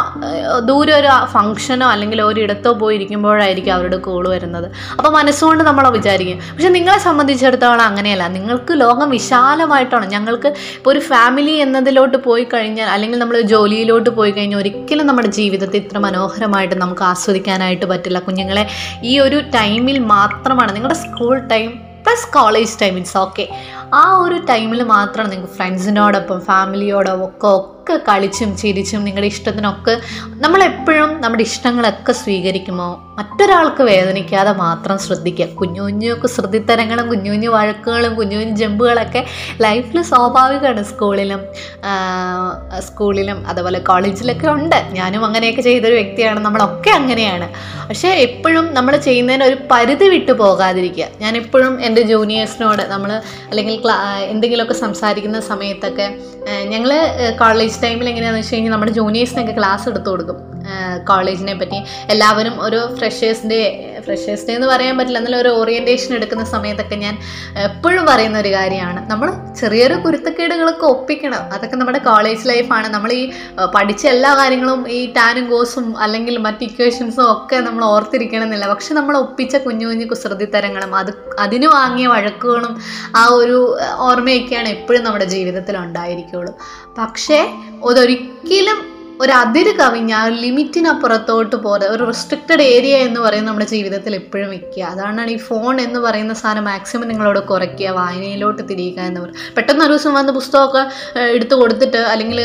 ദൂരെ 0.60 0.94
ഒരു 1.00 1.09
ഫംഗ്ഷനോ 1.26 1.88
അല്ലെങ്കിൽ 1.88 2.22
ഒരിടത്തോ 2.22 2.74
പോയി 2.74 2.96
ഇരിക്കുമ്പോഴായിരിക്കും 2.96 3.74
അവരുടെ 3.74 3.98
കോൾ 3.98 4.28
വരുന്നത്. 4.30 4.72
അപ്പോൾ 4.98 5.10
മനസ്സുകൊണ്ട് 5.10 5.64
നമ്മളെ 5.64 5.90
വിചാരിക്കും. 5.90 6.38
പക്ഷെ 6.38 6.70
നിങ്ങളെ 6.70 7.00
സംബന്ധിച്ചിടത്തോളം 7.00 7.82
അങ്ങനെയല്ല. 7.82 8.28
നിങ്ങൾക്ക് 8.28 8.82
ലോകം 8.82 9.10
വിശാലമായിട്ടാണ്. 9.10 10.06
ഞങ്ങൾക്ക് 10.06 10.48
ഇപ്പോൾ 10.48 10.90
ഒരു 10.92 11.00
ഫാമിലി 11.00 11.52
എന്നതിലോട്ട് 11.52 12.18
പോയി 12.18 12.48
കഴിഞ്ഞാൽ 12.54 12.90
അല്ലെങ്കിൽ 12.90 13.20
നമ്മൾ 13.20 13.42
ജോലിയിലോട്ട് 13.42 14.10
പോയി 14.10 14.32
കഴിഞ്ഞാൽ 14.32 14.60
ഒരിക്കലും 14.60 15.08
നമ്മുടെ 15.08 15.28
ജീവിതത്തെ 15.28 15.78
ഇത്ര 15.78 15.98
മനോഹരമായിട്ട് 15.98 16.76
നമുക്ക് 16.76 17.02
ആസ്വദിക്കാനായിട്ട് 17.02 17.86
പറ്റില്ല. 17.86 18.20
കുഞ്ഞുങ്ങളെ 18.20 18.68
ഈ 19.04 19.20
ഒരു 19.20 19.40
ടൈമിൽ 19.56 20.00
മാത്രമാണ്. 20.00 20.76
നിങ്ങളുടെ 20.76 21.00
school 21.00 21.48
time 21.48 21.90
plus 22.06 22.34
college 22.34 22.82
time 22.82 22.98
it's 22.98 23.18
okay 23.18 23.48
ആ 23.94 24.18
ഒരു 24.18 24.36
ടൈമിൽ 24.50 24.84
മാത്രമാണ് 24.84 25.32
നിങ്ങൾക്ക് 25.32 25.54
ഫ്രണ്ട്സിനോടൊപ്പം 25.54 26.40
ഫാമിലിയോടൊപ്പം 26.40 27.26
ഒക്കെ 27.26 27.48
ഒക്കെ 27.90 28.12
കളിച്ചും 28.12 28.58
ചിരിച്ചും 28.58 29.04
നിങ്ങളുടെ 29.04 29.28
ഇഷ്ടത്തിനൊക്കെ 29.28 29.98
നമ്മളെപ്പോഴും 30.44 31.22
നമ്മുടെ 31.22 31.44
ഇഷ്ടങ്ങളൊക്കെ 31.44 32.12
സ്വീകരിക്കുമോ? 32.12 32.90
മറ്റൊരാൾക്ക് 33.18 33.84
വേദനിക്കാതെ 33.84 34.52
മാത്രം 34.52 34.98
ശ്രദ്ധിക്കുക. 34.98 35.46
കുഞ്ഞു 35.46 35.82
കുഞ്ഞു 35.82 36.28
ശ്രദ്ധിത്തരങ്ങളും 36.28 37.10
കുഞ്ഞു 37.10 37.32
കുഞ്ഞു 37.32 37.50
വഴക്കുകളും 37.50 38.16
കുഞ്ഞു 38.16 38.38
കുഞ്ഞു 38.38 38.56
ജമ്പുകളൊക്കെ 38.56 39.26
ലൈഫിൽ 39.62 40.02
സ്വാഭാവികമാണ് 40.02 40.84
സ്കൂളിലും 40.84 41.42
സ്കൂളിലും 42.80 43.48
അതുപോലെ 43.48 43.80
കോളേജിലൊക്കെ 43.80 44.48
ഉണ്ട്. 44.48 44.76
ഞാനും 44.92 45.26
അങ്ങനെയൊക്കെ 45.26 45.62
ചെയ്തൊരു 45.62 45.94
വ്യക്തിയാണ്. 45.94 46.40
നമ്മളൊക്കെ 46.40 46.90
അങ്ങനെയാണ്. 46.90 47.50
പക്ഷേ 47.90 48.10
എപ്പോഴും 48.10 48.74
നമ്മൾ 48.74 48.98
ചെയ്യുന്നതിന് 48.98 49.44
ഒരു 49.44 49.58
പരിധി 49.72 50.10
വിട്ടു 50.10 50.32
പോകാതിരിക്കുക. 50.32 51.06
ഞാനെപ്പോഴും 51.22 51.82
എന്റെ 51.82 52.02
ജൂനിയേഴ്സിനോട് 52.02 52.82
നമ്മൾ 52.82 53.12
അല്ലെങ്കിൽ 53.50 53.84
ക്ലാ 53.84 54.18
എന്തെങ്കിലുമൊക്കെ 54.18 54.74
സംസാരിക്കുന്ന 54.74 55.40
സമയത്തൊക്കെ 55.40 56.08
ഞങ്ങൾ 56.64 56.92
കോളേജ് 57.40 57.79
ടൈമിൽ 57.84 58.10
എങ്ങനെയാണെന്ന് 58.10 58.42
വെച്ച് 58.44 58.56
കഴിഞ്ഞാൽ 58.56 58.74
നമ്മുടെ 58.74 58.92
ജൂനിയേഴ്സിനൊക്കെ 58.92 59.54
ക്ലാസ് 59.60 59.90
എടുത്തു 59.90 60.10
കൊടുക്കും. 60.10 60.38
കോളേജിനെ 61.10 61.54
പറ്റി. 61.62 61.80
എല്ലാവരും 62.14 62.56
ഒരു 62.66 62.80
ഫ്രഷേഴ്സ് 63.00 63.48
ഡേ 63.52 63.62
ഫ്രഷേഴ്സ് 64.06 64.46
ഡേ 64.48 64.54
എന്ന് 64.58 64.68
പറയാൻ 64.68 64.98
പറ്റില്ല. 64.98 65.20
എന്നാലും 65.20 65.40
ഒരു 65.42 65.50
ഓറിയന്റേഷൻ 65.60 66.12
എടുക്കുന്ന 66.16 66.44
സമയത്തൊക്കെ 66.44 66.96
ഞാൻ 66.96 67.16
എപ്പോഴും 67.64 68.04
പറയുന്ന 68.06 68.38
ഒരു 68.40 68.52
കാര്യമാണ്. 68.54 69.10
നമ്മൾ 69.10 69.30
ചെറിയൊരു 69.62 69.96
കുരുത്തക്കേടുകളൊക്കെ 69.96 70.86
ഒപ്പിക്കണം. 70.86 71.44
അതൊക്കെ 71.56 71.76
നമ്മുടെ 71.76 72.00
കോളേജ് 72.00 72.48
ലൈഫാണ് 72.50 72.88
നമ്മൾ 72.88 73.14
ഈ 73.14 73.24
പഠിച്ച 73.76 74.08
എല്ലാ 74.08 74.34
കാര്യങ്ങളും 74.36 74.82
ഈ 74.98 75.00
ടാനും 75.14 75.46
ഗോസും 75.50 75.98
അല്ലെങ്കിൽ 75.98 76.38
മറ്റ് 76.38 76.64
ഇക്വേഷൻസും 76.64 77.32
ഒക്കെ 77.32 77.56
നമ്മൾ 77.56 77.84
ഓർത്തിരിക്കണം 77.86 78.44
എന്നില്ല 78.44 78.68
പക്ഷെ 78.68 78.94
നമ്മൾ 78.94 79.18
ഒപ്പിച്ച 79.18 79.56
കുഞ്ഞു 79.56 79.88
കുഞ്ഞു 79.88 80.06
കുസൃതിത്തരങ്ങളും 80.06 80.96
അത് 80.96 81.12
അതിന് 81.40 81.68
വാങ്ങിയ 81.68 82.08
വഴക്കുകളും 82.08 82.74
ആ 83.16 83.26
ഒരു 83.26 83.58
ഓർമ്മയൊക്കെയാണ് 84.10 84.70
എപ്പോഴും 84.70 85.04
നമ്മുടെ 85.04 85.26
ജീവിതത്തിൽ 85.26 85.78
ഉണ്ടായിരിക്കുള്ളൂ. 85.78 86.54
പക്ഷേ 86.98 87.40
അതൊരിക്കലും 87.90 88.99
ഒരു 89.24 89.34
അതിര് 89.40 89.72
കവിഞ്ഞ 89.80 90.12
ആ 90.18 90.26
ലിമിറ്റിനപ്പുറത്തോട്ട് 90.42 91.56
പോരെ 91.64 91.86
ഒരു 91.94 92.04
റെസ്ട്രിക്റ്റഡ് 92.10 92.64
ഏരിയ 92.74 92.98
എന്ന് 93.08 93.20
പറയുന്നത് 93.26 93.50
നമ്മുടെ 93.50 93.66
ജീവിതത്തിൽ 93.72 94.14
എപ്പോഴും 94.20 94.50
വെക്കുക. 94.50 94.84
അതാണ് 94.92 95.26
ഈ 95.34 95.38
ഫോൺ 95.48 95.74
എന്ന് 95.86 96.00
പറയുന്ന 96.06 96.34
സാധനം 96.42 96.66
മാക്സിമം 96.70 97.08
നിങ്ങളോട് 97.12 97.40
കുറയ്ക്കുക 97.50 97.90
വായനയിലോട്ട് 97.98 98.62
തിരിയുക 98.70 99.00
എന്ന് 99.10 99.22
പറയും 99.24 99.40
പെട്ടെന്ന് 99.56 99.84
ഒരു 99.86 99.94
ദിവസം 99.94 100.14
വന്ന് 100.20 100.34
പുസ്തകമൊക്കെ 100.38 100.84
എടുത്ത് 101.36 101.56
കൊടുത്തിട്ട് 101.62 102.02
അല്ലെങ്കിൽ 102.14 102.40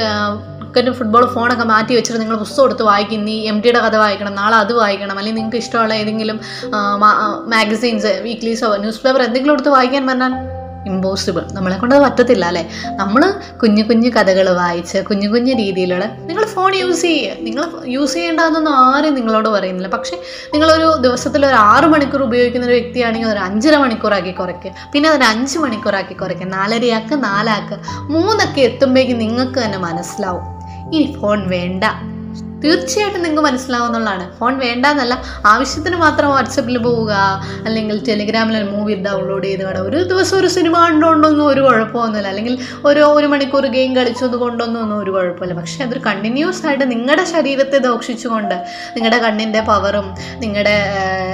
ക്രിക്കറ്റ് 0.63 0.97
ഫുട്ബോൾ 0.99 1.25
ഫോണൊക്കെ 1.35 1.67
മാറ്റി 1.73 1.93
വെച്ചിട്ട് 1.97 2.21
നിങ്ങൾ 2.23 2.37
പുസ്തകം 2.45 2.67
എടുത്ത് 2.69 2.85
വായിക്കും. 2.91 3.21
നീ 3.29 3.37
എം 3.51 3.59
ടിയുടെ 3.65 3.81
കഥ 3.85 3.97
വായിക്കണം 4.05 4.35
നാളെ 4.41 4.57
അത് 4.65 4.73
വായിക്കണം. 4.81 5.15
അല്ലെങ്കിൽ 5.19 5.41
നിങ്ങൾക്ക് 5.41 5.61
ഇഷ്ടമുള്ള 5.65 5.95
ഏതെങ്കിലും 6.03 6.41
മാഗസീൻസ് 7.55 8.13
വീക്ക്ലീസോ 8.27 8.71
ന്യൂസ് 8.87 9.03
പേപ്പർ 9.05 9.23
എന്തെങ്കിലും 9.29 9.55
എടുത്ത് 9.57 9.73
വായിക്കാൻ 9.77 10.05
പറഞ്ഞാൽ 10.11 10.35
ഇമ്പോസിബിൾ 10.87 11.43
നമ്മളെ 11.53 11.77
കൊണ്ട് 11.77 11.95
പറ്റത്തില്ല 11.95 12.45
അല്ലേ? 12.45 12.69
നമ്മൾ 12.91 13.35
കുഞ്ഞു 13.63 13.83
കുഞ്ഞു 13.83 14.11
കഥകൾ 14.11 14.51
വായിച്ച് 14.51 14.99
കുഞ്ഞു 14.99 15.29
കുഞ്ഞു 15.29 15.55
രീതിയിലുള്ള 15.55 16.05
നിങ്ങൾ 16.05 16.45
ഫോൺ 16.45 16.75
യൂസ് 16.75 17.03
ചെയ്യുക 17.03 17.35
നിങ്ങൾ 17.41 17.65
യൂസ് 17.87 18.15
ചെയ്യേണ്ടതെന്നൊന്നും 18.15 18.75
ആരും 18.77 19.15
നിങ്ങളോട് 19.15 19.49
പറയുന്നില്ല. 19.49 19.89
പക്ഷേ 19.89 20.17
നിങ്ങളൊരു 20.53 20.97
ദിവസത്തിൽ 21.01 21.47
ഒരു 21.47 21.55
ആറ് 21.55 21.85
മണിക്കൂർ 21.85 22.23
ഉപയോഗിക്കുന്ന 22.23 22.67
ഒരു 22.67 22.75
വ്യക്തിയാണെങ്കിൽ 22.75 23.29
ഒരു 23.29 23.39
അഞ്ചര 23.39 23.77
മണിക്കൂറാക്കി 23.77 24.33
കുറയ്ക്കുക 24.33 24.73
പിന്നെ 24.93 25.09
അതൊരു 25.09 25.25
അഞ്ച് 25.25 25.59
മണിക്കൂറാക്കി 25.59 26.15
കുറയ്ക്കുക 26.15 26.47
നാലരയാക്കുക 26.47 27.17
നാലാക്കുക 27.17 27.79
മൂന്നൊക്കെ 28.01 28.61
എത്തുമ്പോഴേക്കും 28.61 29.19
നിങ്ങൾക്ക് 29.19 29.59
തന്നെ 29.59 29.79
മനസ്സിലാവും. 29.79 30.43
ഈ 30.95 31.17
ഫോൺ 31.21 31.49
വേണ്ട. 31.49 31.85
തീർച്ചയായിട്ടും 32.65 33.23
നിങ്ങൾക്ക് 33.23 33.49
മനസ്സിലാവുന്നതാണ് 33.49 34.39
ഫോൺ 34.39 34.59
വേണ്ട 34.59 34.87
എന്നല്ല 34.87 35.23
ആവശ്യത്തിന് 35.47 35.97
മാത്രം 35.97 36.31
വാട്സപ്പിൽ 36.31 36.79
പോവുക 36.79 37.13
അല്ലെങ്കിൽ 37.65 38.07
ടെലിഗ്രാമിൽ 38.09 38.63
മൂവി 38.63 38.95
ഡൗൺലോഡ് 38.95 39.45
ചെയ്ത് 39.45 39.65
വേണം. 39.65 39.83
ഒരു 39.83 40.03
ദിവസം 40.03 40.39
ഒരു 40.39 40.47
സിനിമ 40.47 40.87
കണ്ടുകൊണ്ടൊന്നും 40.87 41.47
ഒരു 41.47 41.61
കുഴപ്പമൊന്നുമില്ല. 41.61 42.29
അല്ലെങ്കിൽ 42.29 42.59
ഒരു 42.85 43.01
ഒരു 43.01 43.27
മണിക്കൂർ 43.27 43.67
ഗെയിം 43.67 43.97
കളിച്ചത് 43.97 44.37
കൊണ്ടൊന്നും 44.37 44.99
ഒരു 44.99 45.11
കുഴപ്പമില്ല. 45.11 45.55
പക്ഷേ 45.55 45.85
അതൊരു 45.85 46.01
കണ്ടിന്യൂസ് 46.07 46.67
ആയിട്ട് 46.67 46.91
നിങ്ങളുടെ 46.91 47.25
ശരീരത്തെ 47.25 47.79
ദോഷിച്ചുകൊണ്ട് 47.79 48.55
നിങ്ങളുടെ 48.97 49.19
കണ്ണിന്റെ 49.19 49.61
പവറും 49.61 50.15
നിങ്ങളുടെ 50.39 50.77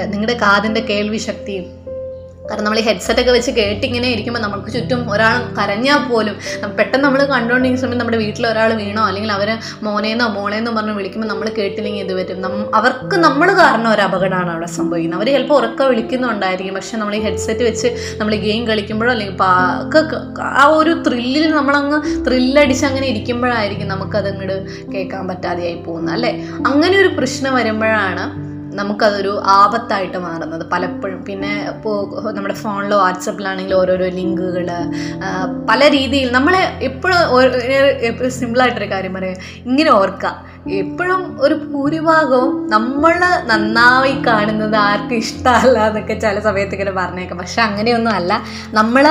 നിങ്ങളുടെ 0.07 0.39
കാതിന്റെ 0.39 0.81
കേൾവി 0.81 1.17
ശക്തിയും 1.17 1.80
കാരണം 2.51 2.65
നമ്മൾ 2.67 2.79
ഈ 2.83 2.85
ഹെഡ്സെറ്റ് 2.89 3.21
ഒക്കെ 3.23 3.33
വെച്ച് 3.37 3.51
കേട്ടിങ്ങനെ 3.59 4.09
ഇരിക്കുമ്പോൾ 4.15 4.43
നമുക്ക് 4.47 4.71
ചുറ്റും 4.77 5.03
ഒരാൾ 5.13 5.37
കരഞ്ഞാൽ 5.59 5.99
പോലും 6.11 6.37
പെട്ടെന്ന് 6.79 7.05
നമ്മൾ 7.07 7.21
കണ്ടുകൊണ്ടിരിക്കുന്ന 7.33 7.83
സമയത്ത് 7.85 8.03
നമ്മുടെ 8.03 8.19
വീട്ടിൽ 8.25 8.47
ഒരാൾ 8.53 8.71
വീണോ 8.83 9.03
അല്ലെങ്കിൽ 9.11 9.33
അവർ 9.37 9.51
മോനേന്നോ 9.87 10.29
മോളേന്നോ 10.37 10.73
പറഞ്ഞ് 10.79 10.97
വിളിക്കുമ്പോൾ 11.01 11.29
നമ്മൾ 11.33 11.49
കേട്ടില്ലെങ്കിൽ 11.61 12.03
ഇത് 12.07 12.15
വരും 12.21 12.47
അവർക്ക് 12.79 13.17
നമ്മൾ 13.27 13.49
കാരണം 13.61 13.89
ഒരു 13.95 14.03
അപകടമാണ് 14.09 14.51
അവിടെ 14.55 14.69
സംഭവിക്കുന്നത്. 14.79 15.19
അവർ 15.21 15.29
ചിലപ്പോൾ 15.35 15.57
ഉറക്കം 15.61 15.89
വിളിക്കുന്നുണ്ടായിരിക്കും. 15.93 16.75
പക്ഷെ 16.75 16.97
നമ്മൾ 16.97 17.15
ഈ 17.17 17.23
ഹെഡ്സെറ്റ് 17.27 17.65
വെച്ച് 17.69 17.89
നമ്മൾ 18.21 18.35
ഗെയിം 18.47 18.69
കളിക്കുമ്പോഴോ 18.71 19.11
അല്ലെങ്കിൽ 19.11 19.37
ആ 20.63 20.67
ഒരു 20.79 20.95
ത്രില്ലിൽ 21.07 21.55
നമ്മളങ്ങ് 21.55 21.99
ത്രില്ലടിച്ച് 22.27 22.85
അങ്ങനെ 22.87 23.07
ഇരിക്കുമ്പോഴായിരിക്കും 23.07 23.89
നമുക്കതങ്ങോട്ട് 23.89 24.57
കേൾക്കാൻ 24.95 25.25
പറ്റാതെയായി 25.31 25.79
പോകുന്നത് 25.87 26.15
അല്ലേ? 26.17 26.33
അങ്ങനെ 26.71 26.95
ഒരു 27.03 27.11
പ്രശ്നം 27.19 27.55
വരുമ്പോഴാണ് 27.55 28.25
നമുക്കതൊരു 28.79 29.33
ആപത്തായിട്ട് 29.59 30.19
മാറുന്നത് 30.19 30.65
പലപ്പോഴും. 30.73 31.19
പിന്നെ 31.29 31.53
ഇപ്പോൾ 31.73 31.97
നമ്മുടെ 32.37 32.57
ഫോണിലോ 32.63 32.97
വാട്സപ്പിലാണെങ്കിലും 32.99 33.79
ഓരോരോ 33.79 34.09
ലിങ്കുകൾ 34.19 34.69
പല 35.71 35.81
രീതിയിൽ 35.89 36.29
നമ്മളെ 36.33 36.63
എപ്പോഴും 36.89 37.19
സിമ്പിളായിട്ടൊരു 38.39 38.91
കാര്യം 38.95 39.15
പറയാം 39.19 39.39
ഇങ്ങനെ 39.71 39.91
ഓർക്കുക 39.91 40.33
എപ്പോഴും 40.67 41.41
ഒരു 41.41 41.55
ഭൂരിഭാഗവും 41.55 42.71
നമ്മൾ 42.71 43.19
നന്നായി 43.47 44.23
കാണുന്നത് 44.27 44.77
ആർക്കും 44.77 45.17
ഇഷ്ടമല്ല 45.17 45.87
എന്നൊക്കെ 45.87 46.15
ചില 46.15 46.41
സമയത്ത് 46.41 46.73
ഇങ്ങനെ 46.73 46.91
പറഞ്ഞേക്കാം. 46.91 47.39
പക്ഷെ 47.39 47.63
അങ്ങനെയൊന്നും 47.63 48.13
അല്ല. 48.13 48.43
നമ്മൾ 48.73 49.07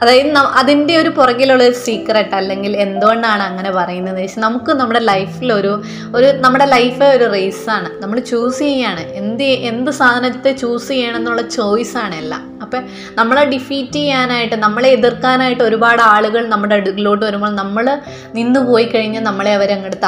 അതായത് 0.00 0.38
അതിന്റെ 0.38 0.96
ഒരു 0.96 1.08
പുറകിലുള്ള 1.08 1.64
ഒരു 1.64 1.72
സീക്രട്ട് 1.72 2.34
അല്ലെങ്കിൽ 2.34 2.76
എന്തുകൊണ്ടാണ് 2.76 3.42
അങ്ങനെ 3.42 3.70
പറയുന്നത് 3.70 4.20
വെച്ചാൽ 4.20 4.40
നമുക്ക് 4.40 4.72
നമ്മുടെ 4.72 5.00
ലൈഫിലൊരു 5.00 5.82
ഒരു 6.14 6.32
നമ്മുടെ 6.40 6.64
ലൈഫ് 6.64 7.02
ഒരു 7.02 7.24
റേസാണ് 7.24 7.90
നമ്മൾ 8.02 8.18
ചൂസ് 8.20 8.58
ചെയ്യാണ്. 8.58 9.00
എന്ത് 9.00 9.44
എന്ത് 9.44 9.90
സാധനത്തെ 9.90 10.52
ചൂസ് 10.52 10.88
ചെയ്യണം 10.88 11.16
എന്നുള്ള 11.16 11.42
ചോയ്സാണ് 11.42 12.14
എല്ലാം. 12.14 12.50
അപ്പം 12.62 12.82
നമ്മളെ 13.14 13.44
ഡിഫീറ്റ് 13.44 13.92
ചെയ്യാനായിട്ട് 13.92 14.56
നമ്മളെ 14.56 14.88
എതിർക്കാനായിട്ട് 14.88 15.62
ഒരുപാട് 15.62 16.02
ആളുകൾ 16.02 16.46
നമ്മുടെ 16.46 16.74
അടുക്കിലോട്ട് 16.74 17.24
വരുമ്പോൾ 17.24 17.48
നമ്മൾ 17.54 18.00
നിന്ന് 18.34 18.60
പോയി 18.60 18.84
കഴിഞ്ഞാൽ 18.84 19.22
നമ്മളെ 19.22 19.54
അവരങ്ങോട്ട് 19.54 19.78
അങ്ങോട്ട് 19.80 20.00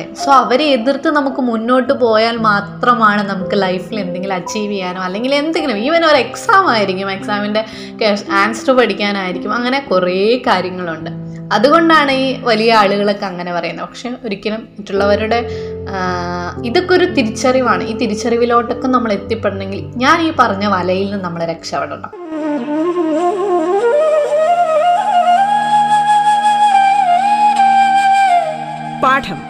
താത്തിക്കളയും 0.00 0.14
സോ 0.14 0.32
അവരെ 0.32 0.64
എതിർത്ത് 0.64 1.10
നമുക്ക് 1.10 1.42
മുന്നോട്ട് 1.42 1.92
പോയാൽ 1.92 2.36
മാത്രമാണ് 2.36 3.30
നമുക്ക് 3.30 3.62
ലൈഫിൽ 3.62 4.00
എന്തെങ്കിലും 4.00 4.34
അച്ചീവ് 4.34 4.72
ചെയ്യാനോ 4.72 5.02
അല്ലെങ്കിൽ 5.02 5.34
എന്തെങ്കിലും 5.34 5.78
ഈവൻ 5.78 6.04
ഒരു 6.04 6.16
എക്സാം 6.16 6.70
ആയിരിക്കും 6.70 7.10
എക്സാമിന്റെ 7.10 7.64
ആൻസർ 8.32 8.76
പഠിക്കാനായിരിക്കും 8.76 9.54
അങ്ങനെ 9.54 9.80
കുറേ 9.80 10.38
കാര്യങ്ങളുണ്ട്. 10.46 11.10
അതുകൊണ്ടാണ് 11.52 12.12
ഈ 12.12 12.40
വലിയ 12.42 12.74
ആളുകളൊക്കെ 12.74 13.26
അങ്ങനെ 13.26 13.52
പറയുന്നത്. 13.52 13.86
പക്ഷെ 13.86 14.10
ഒരിക്കലും 14.24 14.68
മറ്റുള്ളവരുടെ 14.78 15.48
ഇതൊക്കെ 16.64 16.94
ഒരു 16.94 17.04
തിരിച്ചറിവാണ്. 17.04 17.84
ഈ 17.84 17.96
തിരിച്ചറിവിലോട്ടൊക്കെ 17.96 18.86
നമ്മൾ 18.86 19.12
എത്തിപ്പെടണമെങ്കിൽ 19.12 19.84
ഞാൻ 19.96 20.22
ഈ 20.22 20.32
പറഞ്ഞ 20.38 20.66
വലയിൽ 20.66 21.10
നിന്ന് 21.10 21.24
നമ്മൾ 21.24 21.44
രക്ഷപ്പെടണം. 21.44 22.10
പാഠം. 29.04 29.49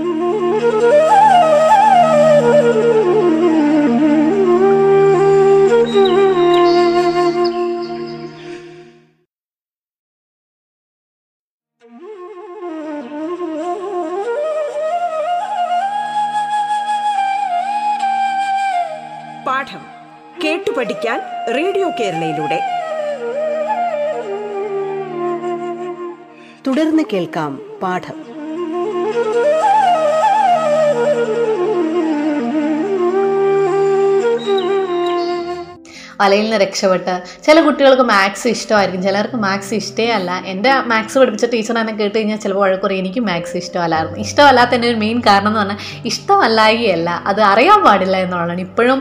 കേരളയിലൂടെ. 22.01 22.59
തുടർന്ന് 26.67 27.03
കേൾക്കാം 27.13 27.61
പാഠം. 27.81 28.30
വലയിൽ 36.21 36.45
നിന്ന് 36.45 36.59
രക്ഷപ്പെട്ട് 36.63 37.13
ചില 37.45 37.57
കുട്ടികൾക്ക് 37.61 38.05
മാത്സ് 38.11 38.47
ഇഷ്ടമായിരിക്കും. 38.55 39.03
ചിലർക്ക് 39.07 39.37
മാത്സ് 39.45 39.73
ഇഷ്ടേ 39.81 40.07
അല്ല. 40.17 40.31
എന്റെ 40.53 40.71
മാത്സ് 40.91 41.17
പഠിപ്പിച്ച 41.19 41.45
ടീച്ചർ 41.53 41.77
എന്നെ 41.79 41.93
കേട്ട് 41.93 42.15
കഴിഞ്ഞാൽ 42.17 42.39
ചിലപ്പോൾ 42.45 42.63
വഴക്കുറി 42.65 42.95
എനിക്ക് 43.03 43.21
മാത്സ് 43.29 43.55
ഇഷ്ടമല്ലായിരുന്നു. 43.63 44.17
ഇഷ്ടമല്ലാത്തതിന്റെ 44.25 44.87
ഒരു 44.87 44.99
മെയിൻ 45.03 45.19
കാരണം 45.27 45.49
എന്ന് 45.51 45.59
പറഞ്ഞാൽ 45.59 45.79
ഇഷ്ടമല്ലായികയല്ല. 46.11 47.09
അത് 47.31 47.41
അറിയാൻ 47.51 47.79
പാടില്ല 47.83 48.17
എന്നുള്ളതാണ്. 48.25 48.61
ഇപ്പോഴും 48.61 48.99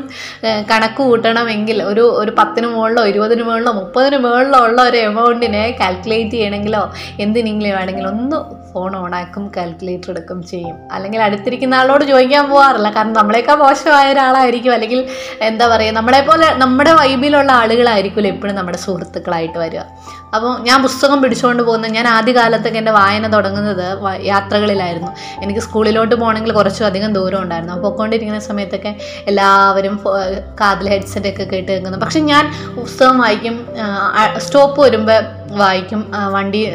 കണക്ക് 0.71 1.03
കൂട്ടണമെങ്കിൽ 1.03 1.79
ഒരു 1.83 2.05
ഒരു 2.23 2.33
പത്തിന് 2.39 2.67
മുകളിലോ 2.67 3.03
ഇരുപതിന് 3.13 3.43
മുകളിലോ 3.43 3.73
മുപ്പതിന് 3.81 4.19
മുകളിലോ 4.25 4.61
ഉള്ള 4.69 4.81
ഒരു 4.83 4.99
എമൗണ്ടിനെ 5.09 5.65
കാൽക്കുലേറ്റ് 5.81 6.31
ചെയ്യണമെങ്കിലോ 6.31 6.83
എന്തിനെങ്കിലും 7.21 7.77
വേണമെങ്കിലും 7.79 8.11
ഒന്ന് 8.11 8.39
ഫോൺ 8.73 8.97
ഓണാക്കും 8.97 9.45
കാൽക്കുലേറ്റർ 9.57 10.11
എടുക്കും 10.11 10.43
ചെയ്യും. 10.43 10.77
അല്ലെങ്കിൽ 10.93 11.21
അടുത്തിരിക്കുന്ന 11.23 11.75
ആളോട് 11.75 12.05
ചോദിക്കാൻ 12.05 12.45
പോകാറില്ല 12.51 12.91
കാരണം 12.97 13.13
നമ്മളെക്കാൾ 13.13 13.55
മോശമായ 13.55 14.13
ഒരാളായിരിക്കും. 14.13 14.73
അല്ലെങ്കിൽ 14.73 15.03
എന്താ 15.43 15.67
പറയുക 15.69 15.95
നമ്മളെ 15.95 16.21
പോലെ 16.21 16.49
നമ്മുടെ 16.55 16.93
വൈബിലുള്ള 16.93 17.53
ആളുകളായിരിക്കുമല്ലോ 17.53 18.33
എപ്പോഴും 18.35 18.57
നമ്മുടെ 18.57 18.79
സുഹൃത്തുക്കളായിട്ട് 18.79 19.59
വരിക. 19.59 19.85
അപ്പോൾ 20.35 20.53
ഞാൻ 20.63 20.83
പുസ്തകം 20.83 21.23
പിടിച്ചുകൊണ്ട് 21.23 21.63
പോകുന്ന 21.63 21.87
ഞാൻ 21.87 22.07
ആദ്യകാലത്തൊക്കെ 22.09 22.79
എന്റെ 22.79 22.93
വായന 22.93 23.29
തുടങ്ങുന്നത് 23.33 23.87
യാത്രകളിലായിരുന്നു. 24.25 25.11
എനിക്ക് 25.43 25.61
സ്കൂളിലോട്ട് 25.61 26.15
പോകണമെങ്കിൽ 26.15 26.53
കുറച്ചും 26.53 26.87
അധികം 26.87 27.13
ദൂരം 27.13 27.43
ഉണ്ടായിരുന്നു. 27.43 27.75
അപ്പോൾ 27.75 27.89
പോയിക്കൊണ്ടിരിക്കുന്ന 27.89 28.41
സമയത്തൊക്കെ 28.41 28.93
എല്ലാവരും 29.27 29.97
കാതിൽ 30.61 30.89
ഹെഡ്സെറ്റ് 30.89 31.29
ഒക്കെ 31.29 31.45
കേട്ട് 31.45 31.71
കേൾക്കുന്നു 31.73 31.99
പക്ഷെ 31.99 32.21
ഞാൻ 32.21 32.47
പുസ്തകം 32.77 33.19
വായിക്കും 33.19 33.57
സ്റ്റോപ്പ് 34.37 34.81
വരുമ്പോൾ 34.81 35.19
വായിക്കും. 35.59 36.11
വണ്ടി 36.33 36.71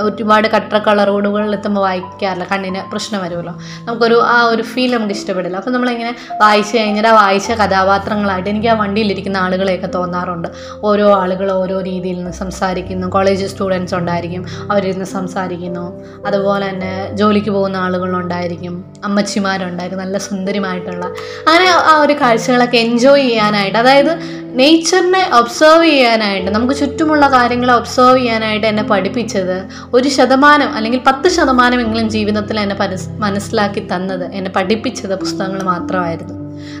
ഒരുപാട് 0.00 0.48
കട്ടറ 0.48 0.78
കളർ 0.78 1.06
റോഡുകളിൽ 1.06 1.52
എത്തുമ്പോൾ 1.52 1.80
വായിക്കാറില്ല. 1.80 2.46
കണ്ണിന് 2.52 2.90
പ്രശ്നം 2.90 3.22
വരുമല്ലോ. 3.22 3.52
നമുക്കൊരു 3.84 4.22
ആ 4.24 4.42
ഒരു 4.42 4.62
ഫീൽ 4.62 4.96
നമുക്ക് 4.96 5.14
ഇഷ്ടപ്പെടില്ല. 5.14 5.56
അപ്പോൾ 5.56 5.70
നമ്മളിങ്ങനെ 5.70 6.16
വായിച്ച് 6.40 6.76
കഴിഞ്ഞാൽ 6.76 7.06
ആ 7.06 7.12
വായിച്ച 7.12 7.50
കഥാപാത്രങ്ങളായിട്ട് 7.50 8.48
എനിക്ക് 8.50 8.68
ആ 8.68 8.72
വണ്ടിയിലിരിക്കുന്ന 8.72 9.36
ആളുകളെയൊക്കെ 9.36 9.86
തോന്നാറുണ്ട്. 9.86 10.48
ഓരോ 10.82 11.14
ആളുകൾ 11.14 11.52
ഓരോ 11.52 11.80
രീതിയിൽ 11.80 12.16
നിന്ന് 12.16 12.32
സംസാരിക്കുന്നു. 12.32 13.06
കോളേജ് 13.06 13.46
സ്റ്റുഡൻസ് 13.46 13.94
ഉണ്ടായിരിക്കും. 13.94 14.46
അവരിരുന്ന് 14.70 15.04
സംസാരിക്കുന്നു. 15.04 16.04
അതുപോലെ 16.26 16.68
തന്നെ 16.68 17.16
ജോലിക്ക് 17.16 17.50
പോകുന്ന 17.50 17.76
ആളുകളുണ്ടായിരിക്കും 17.76 18.84
അമ്മച്ചിമാരുണ്ടായിരിക്കും. 19.04 20.04
നല്ല 20.04 20.18
സുന്ദരിമായിട്ടുള്ള. 20.18 21.06
അങ്ങനെ 21.48 21.68
ആ 21.70 22.00
ഒരു 22.00 22.12
കാഴ്ചകളൊക്കെ 22.12 22.76
എൻജോയ് 22.76 23.22
ചെയ്യാനായിട്ട്. 23.22 23.78
അതായത് 23.78 24.45
നേച്ചറിനെ 24.56 25.30
ഒബ്സർവ് 25.34 25.84
ചെയ്യാനായിട്ട് 25.84 26.50
നമുക്ക് 26.50 26.74
ചുറ്റുമുള്ള 26.74 27.26
കാര്യങ്ങളെ 27.32 27.74
ഒബ്സർവ് 27.74 28.18
ചെയ്യാനായിട്ട് 28.18 28.66
എന്നെ 28.66 28.82
പഠിപ്പിച്ചത് 28.82 29.68
ഒരു 29.94 30.08
ശതമാനം 30.08 30.74
അല്ലെങ്കിൽ 30.74 31.00
പത്ത് 31.06 31.28
ശതമാനമെങ്കിലും 31.28 32.10
ജീവിതത്തിൽ 32.10 32.60
എന്നെ 32.60 32.76
മനസ്സിലാക്കി 33.18 33.88
തന്നത് 33.94 34.34
എന്നെ 34.34 34.50
പഠിപ്പിച്ചത് 34.50 35.18
പുസ്തകങ്ങൾ 35.18 35.62
മാത്രമായിരുന്നു. 35.62 36.34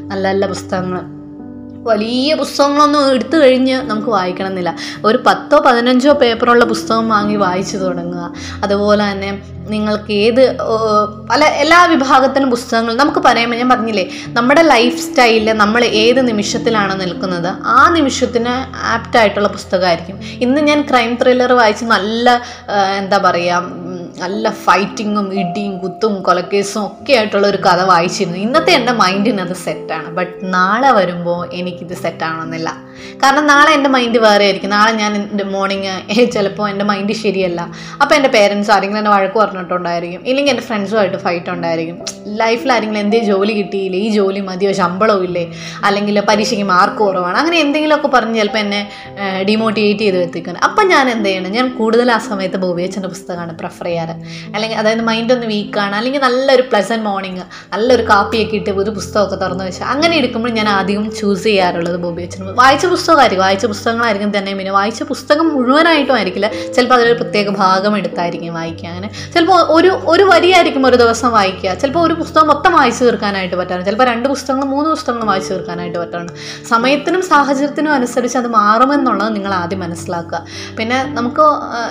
നല്ല 0.06 0.28
നല്ല 0.28 0.46
പുസ്തകങ്ങൾ. 0.46 1.15
വലിയ 1.90 2.34
പുസ്തകങ്ങളൊന്നും 2.42 3.10
എടുത്തു 3.14 3.36
കഴിഞ്ഞ് 3.42 3.76
നമുക്ക് 3.90 4.10
വായിക്കണം 4.16 4.50
എന്നില്ല 4.52 4.72
ഒരു 5.08 5.18
പത്തോ 5.26 5.58
പതിനഞ്ചോ 5.66 6.12
പേപ്പറുള്ള 6.22 6.64
പുസ്തകം 6.72 7.06
വാങ്ങി 7.14 7.36
വായിച്ചു 7.46 7.76
തുടങ്ങുക. 7.76 8.24
അതുപോലെ 8.64 9.04
തന്നെ 9.10 9.30
നിങ്ങൾക്ക് 9.74 10.12
ഏത് 10.24 10.42
പല 11.30 11.44
എല്ലാ 11.62 11.78
വിഭാഗത്തിനും 11.92 12.50
പുസ്തകങ്ങൾ 12.54 12.92
നമുക്ക് 13.00 13.20
പറയുമ്പോൾ 13.26 13.58
ഞാൻ 13.60 13.68
പറഞ്ഞില്ലേ 13.72 14.04
നമ്മുടെ 14.36 14.62
ലൈഫ് 14.74 15.00
സ്റ്റൈലിൽ 15.04 15.48
നമ്മൾ 15.62 15.82
ഏത് 16.02 16.20
നിമിഷത്തിലാണ് 16.28 16.94
നിൽക്കുന്നത്? 17.00 17.48
ആ 17.76 17.80
നിമിഷത്തിന് 17.96 18.54
ആപ്റ്റായിട്ടുള്ള 18.92 19.48
പുസ്തകമായിരിക്കും. 19.56 20.18
ഇന്ന് 20.46 20.62
ഞാൻ 20.68 20.80
ക്രൈം 20.90 21.12
ത്രില്ലർ 21.22 21.52
വായിച്ച് 21.60 21.86
നല്ല 21.94 22.36
എന്താ 23.00 23.18
പറയുക 23.26 23.85
നല്ല 24.18 24.50
ഫൈറ്റിങ്ങും 24.64 25.26
ഇടിയും 25.40 25.74
കുത്തും 25.78 26.12
കൊലക്കേസും 26.22 26.82
ഒക്കെ 26.86 27.12
ആയിട്ടുള്ള 27.12 27.46
ഒരു 27.46 27.58
കഥ 27.66 27.80
വായിച്ചിരുന്നു. 27.82 28.38
ഇന്നത്തെ 28.38 28.72
എന്റെ 28.72 28.92
മൈൻഡിന് 28.92 29.40
അത് 29.40 29.56
സെറ്റാണ് 29.64 30.08
ബട്ട് 30.18 30.36
നാളെ 30.54 30.90
വരുമ്പോൾ 30.92 31.40
എനിക്കിത് 31.52 31.94
സെറ്റാണെന്നില്ല 32.04 32.68
കാരണം 33.22 33.46
നാളെ 33.46 33.70
എന്റെ 33.72 33.90
മൈൻഡ് 33.90 34.18
വേറെ 34.18 34.44
ആയിരിക്കും. 34.44 34.70
നാളെ 34.70 34.92
ഞാൻ 34.92 35.16
എന്റെ 35.16 35.44
മോർണിംഗ് 35.44 36.30
ചിലപ്പോൾ 36.34 36.68
എന്റെ 36.68 36.84
മൈൻഡ് 36.84 37.12
ശരിയല്ല. 37.12 37.60
അപ്പോൾ 38.02 38.14
എന്റെ 38.14 38.28
പേരൻസ് 38.28 38.70
ആരെങ്കിലും 38.70 39.00
എന്നെ 39.00 39.10
വഴക്ക് 39.10 39.38
പറഞ്ഞിട്ടുണ്ടായിരിക്കും. 39.38 40.26
ഇല്ലെങ്കിൽ 40.26 40.52
എന്റെ 40.52 40.62
ഫ്രണ്ട്സുമായിട്ട് 40.62 41.16
ഫൈറ്റ് 41.16 41.50
ഉണ്ടായിരിക്കും. 41.50 41.98
ലൈഫിൽ 42.26 42.72
ആരെങ്കിലും 42.72 43.00
എന്തേ 43.00 43.18
ജോലി 43.18 43.52
കിട്ടിയില്ലേ? 43.52 43.98
ഈ 43.98 44.08
ജോലി 44.08 44.40
മതിയോ? 44.40 44.72
ശമ്പളവും 44.72 45.24
ഇല്ലേ? 45.24 45.44
അല്ലെങ്കിൽ 45.84 46.20
പരീക്ഷയ്ക്ക് 46.20 46.64
മാർക്ക് 46.64 46.98
കുറവാണ്. 46.98 47.36
അങ്ങനെ 47.36 47.56
എന്തെങ്കിലുമൊക്കെ 47.56 48.08
പറഞ്ഞ് 48.08 48.38
ചിലപ്പോൾ 48.40 48.58
എന്നെ 48.58 48.80
ഡിമോട്ടിവേറ്റ് 49.48 49.98
ചെയ്ത് 49.98 50.18
എത്തിക്കുന്നത് 50.18 50.64
അപ്പം 50.64 50.88
ഞാൻ 50.88 51.10
എന്ത് 51.10 51.28
ചെയ്യണം? 51.28 51.52
ഞാൻ 51.52 51.68
കൂടുതൽ 51.78 52.12
ആ 52.12 52.18
സമയത്ത് 52.18 52.56
ബോബിയച്ചന്റെ 52.56 53.08
പുസ്തകമാണ് 53.08 53.58
പ്രിഫർ 53.58 53.84
ചെയ്യാറ്. 53.84 54.16
അല്ലെങ്കിൽ 54.54 54.78
അതായത് 54.78 55.00
മൈൻഡ് 55.00 55.32
ഒന്ന് 55.32 55.46
വീക്കാണ് 55.46 55.96
അല്ലെങ്കിൽ 55.96 56.20
നല്ലൊരു 56.20 56.62
പ്ലസന്റ് 56.62 57.04
മോർണിംഗ് 57.04 57.44
നല്ലൊരു 57.72 58.06
കാപ്പിയൊക്കെ 58.10 58.56
ഇട്ട് 58.56 58.70
ഒരു 58.70 58.90
പുസ്തകമൊക്കെ 58.90 59.36
തുറന്നു 59.44 59.64
വെച്ചാൽ 59.64 59.86
അങ്ങനെ 59.86 60.16
എടുക്കുമ്പോൾ 60.16 60.48
ഞാൻ 60.48 60.68
ആദ്യം 60.68 61.10
ചൂസ് 61.20 61.44
ചെയ്യാറുള്ളത് 61.44 61.96
ബോബിയച്ചൻ 61.96 62.42
അച്ഛൻ 62.66 62.85
പുസ്തകമായിരിക്കും 62.94 63.44
വായിച്ച 63.46 63.66
പുസ്തകങ്ങളായിരിക്കും 63.72 64.30
തന്നെ 64.38 64.52
പിന്നെ 64.58 64.72
വായിച്ച 64.78 65.02
പുസ്തകം 65.02 65.46
മുഴുവനായിട്ടും 65.54 66.14
ആയിരിക്കില്ല. 66.16 66.50
ചിലപ്പോൾ 66.76 66.94
അതിലൊരു 66.94 67.18
പ്രത്യേക 67.22 67.48
ഭാഗം 67.62 67.96
എടുത്തായിരിക്കും 67.96 68.54
വായിക്കുക 68.54 68.88
അങ്ങനെ. 68.88 69.10
ചിലപ്പോൾ 69.34 69.60
ഒരു 69.76 69.90
ഒരു 70.12 70.24
വരിയായിരിക്കും 70.32 70.86
ഒരു 70.86 70.96
ദിവസം 70.96 71.30
വായിക്കുക. 71.30 71.74
ചിലപ്പോൾ 71.74 72.02
ഒരു 72.06 72.14
പുസ്തകം 72.14 72.48
മൊത്തം 72.52 72.72
വായിച്ചു 72.78 73.04
തീർക്കാനായിട്ട് 73.04 73.56
പറ്റാണ് 73.56 73.84
ചിലപ്പോൾ 73.84 74.08
രണ്ട് 74.12 74.28
പുസ്തകങ്ങൾ 74.28 74.66
മൂന്ന് 74.74 74.90
പുസ്തകങ്ങൾ 74.90 75.26
വായിച്ചു 75.26 75.52
തീർക്കാനായിട്ട് 75.52 75.98
പറ്റാണ് 75.98 76.30
സമയത്തിനും 76.68 77.22
സാഹചര്യത്തിനും 77.22 77.92
അനുസരിച്ച് 77.92 78.38
അത് 78.38 78.48
മാറുമെന്നുള്ളത് 78.48 79.34
നിങ്ങൾ 79.36 79.52
ആദ്യം 79.52 79.80
മനസ്സിലാക്കുക. 79.80 80.40
പിന്നെ 80.78 80.98
നമുക്ക് 81.18 81.46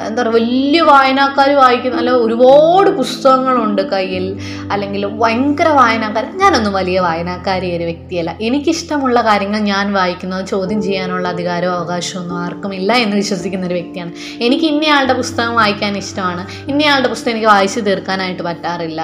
എന്താ 0.08 0.20
പറയുക 0.22 0.36
വലിയ 0.36 0.82
വായനക്കാർ 0.82 1.50
വായിക്കുന്ന 1.62 2.02
അല്ല 2.04 2.12
ഒരുപാട് 2.26 2.90
പുസ്തകങ്ങളുണ്ട് 2.90 3.82
കയ്യിൽ. 3.94 4.26
അല്ലെങ്കിൽ 4.72 5.06
ഭയങ്കര 5.22 5.70
വായനക്കാർ. 5.80 6.26
ഞാനൊന്നും 6.42 6.74
വലിയ 6.74 7.00
വായനക്കാരി 7.00 7.70
ഒരു 7.78 7.84
വ്യക്തിയല്ല. 7.84 8.32
എനിക്കിഷ്ടമുള്ള 8.42 9.22
കാര്യങ്ങൾ 9.22 9.60
ഞാൻ 9.72 9.94
വായിക്കുന്നത് 9.94 10.46
ചോദ്യം 10.46 10.80
ചെയ്യാനുള്ള 10.86 11.28
അധികാരവും 11.28 11.74
അവകാശവും 11.74 12.22
ഒന്നും 12.22 12.38
ആർക്കും 12.38 12.76
ഇല്ല 12.76 12.94
എന്ന് 12.94 13.16
വിശ്വസിക്കുന്ന 13.16 13.66
ഒരു 13.68 13.74
വ്യക്തിയാണ്. 13.74 14.12
എനിക്ക് 14.44 14.66
ഇന്നയാളുടെ 14.66 15.14
പുസ്തകം 15.14 15.56
വായിക്കാൻ 15.56 15.98
ഇഷ്ടമാണ്. 15.98 16.44
ഇന്നയാളുടെ 16.72 17.08
പുസ്തകം 17.08 17.32
എനിക്ക് 17.32 17.48
വായിച്ചു 17.48 17.80
തീർക്കാനായിട്ട് 17.80 18.44
പറ്റാറില്ല. 18.44 19.02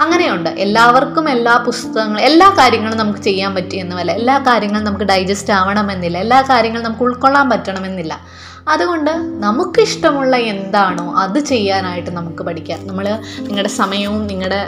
അങ്ങനെയുണ്ട്. 0.00 0.50
എല്ലാവർക്കും 0.50 1.28
എല്ലാ 1.30 1.56
പുസ്തകങ്ങളും 1.66 2.20
എല്ലാ 2.20 2.48
കാര്യങ്ങളും 2.58 2.98
നമുക്ക് 2.98 3.18
ചെയ്യാൻ 3.18 3.54
പറ്റിയെന്നുമല്ല 3.54 4.12
എല്ലാ 4.12 4.38
കാര്യങ്ങളും 4.38 4.84
നമുക്ക് 4.84 5.04
ഡൈജസ്റ്റ് 5.04 5.52
ആവണമെന്നില്ല. 5.52 6.18
എല്ലാ 6.18 6.40
കാര്യങ്ങളും 6.50 6.84
നമുക്ക് 6.84 7.02
ഉൾക്കൊള്ളാൻ 7.02 7.50
പറ്റണമെന്നില്ല. 7.50 8.20
അതുകൊണ്ട് 8.68 9.10
നമുക്കിഷ്ടമുള്ള 9.42 10.36
എന്താണോ 10.36 11.04
അത് 11.16 11.38
ചെയ്യാനായിട്ട് 11.38 12.10
നമുക്ക് 12.10 12.42
പഠിക്കാം. 12.42 12.86
നമ്മൾ 12.86 13.06
നിങ്ങളുടെ 13.38 13.68
സമയവും 13.68 14.26
നിങ്ങളുടെ 14.26 14.62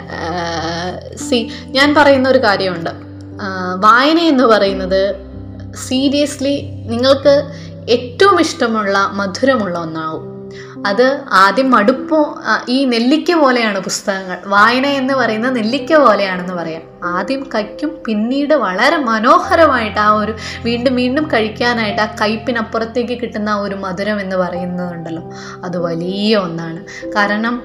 സി 1.29 1.39
ഞാൻ 1.65 1.95
പറയുന്ന 1.97 2.29
ഒരു 2.29 2.41
കാര്യമുണ്ട്. 2.43 2.89
വായന 3.79 4.19
എന്ന് 4.19 4.43
പറയുന്നത് 4.43 5.01
സീരിയസ്ലി 5.75 6.69
നിങ്ങൾക്ക് 6.85 7.51
ഏറ്റവും 7.89 8.39
ഇഷ്ടമുള്ള 8.39 9.09
മധുരമുള്ള 9.13 9.79
ഒന്നാവും. 9.79 10.29
അത് 10.87 11.21
ആദ്യം 11.31 11.71
മടുപ്പോ 11.71 12.39
ഈ 12.69 12.85
നെല്ലിക്ക 12.85 13.33
പോലെയാണ് 13.33 13.79
പുസ്തകങ്ങൾ. 13.79 14.37
വായന 14.45 14.85
എന്ന് 14.85 15.13
പറയുന്നത് 15.13 15.55
നെല്ലിക്ക 15.55 15.95
പോലെയാണെന്ന് 15.95 16.53
പറയാം. 16.53 16.81
ആദ്യം 17.03 17.49
കയ്ക്കും 17.55 18.03
പിന്നീട് 18.07 18.53
വളരെ 18.53 18.97
മനോഹരമായിട്ട് 18.97 19.99
ആ 19.99 20.09
ഒരു 20.11 20.35
വീണ്ടും 20.61 20.95
വീണ്ടും 20.95 21.29
കഴിക്കാനായിട്ട് 21.33 22.01
ആ 22.01 22.15
കയ്പിനപ്പുറത്തേക്ക് 22.21 23.19
കിട്ടുന്ന 23.21 23.49
ആ 23.49 23.55
ഒരു 23.55 23.75
മധുരം 23.75 24.21
എന്ന് 24.21 24.35
പറയുന്നതുണ്ടല്ലോ. 24.35 25.23
അത് 25.63 25.77
വലിയ 25.77 26.37
ഒന്നാണ്. 26.37 27.09
കാരണം 27.15 27.63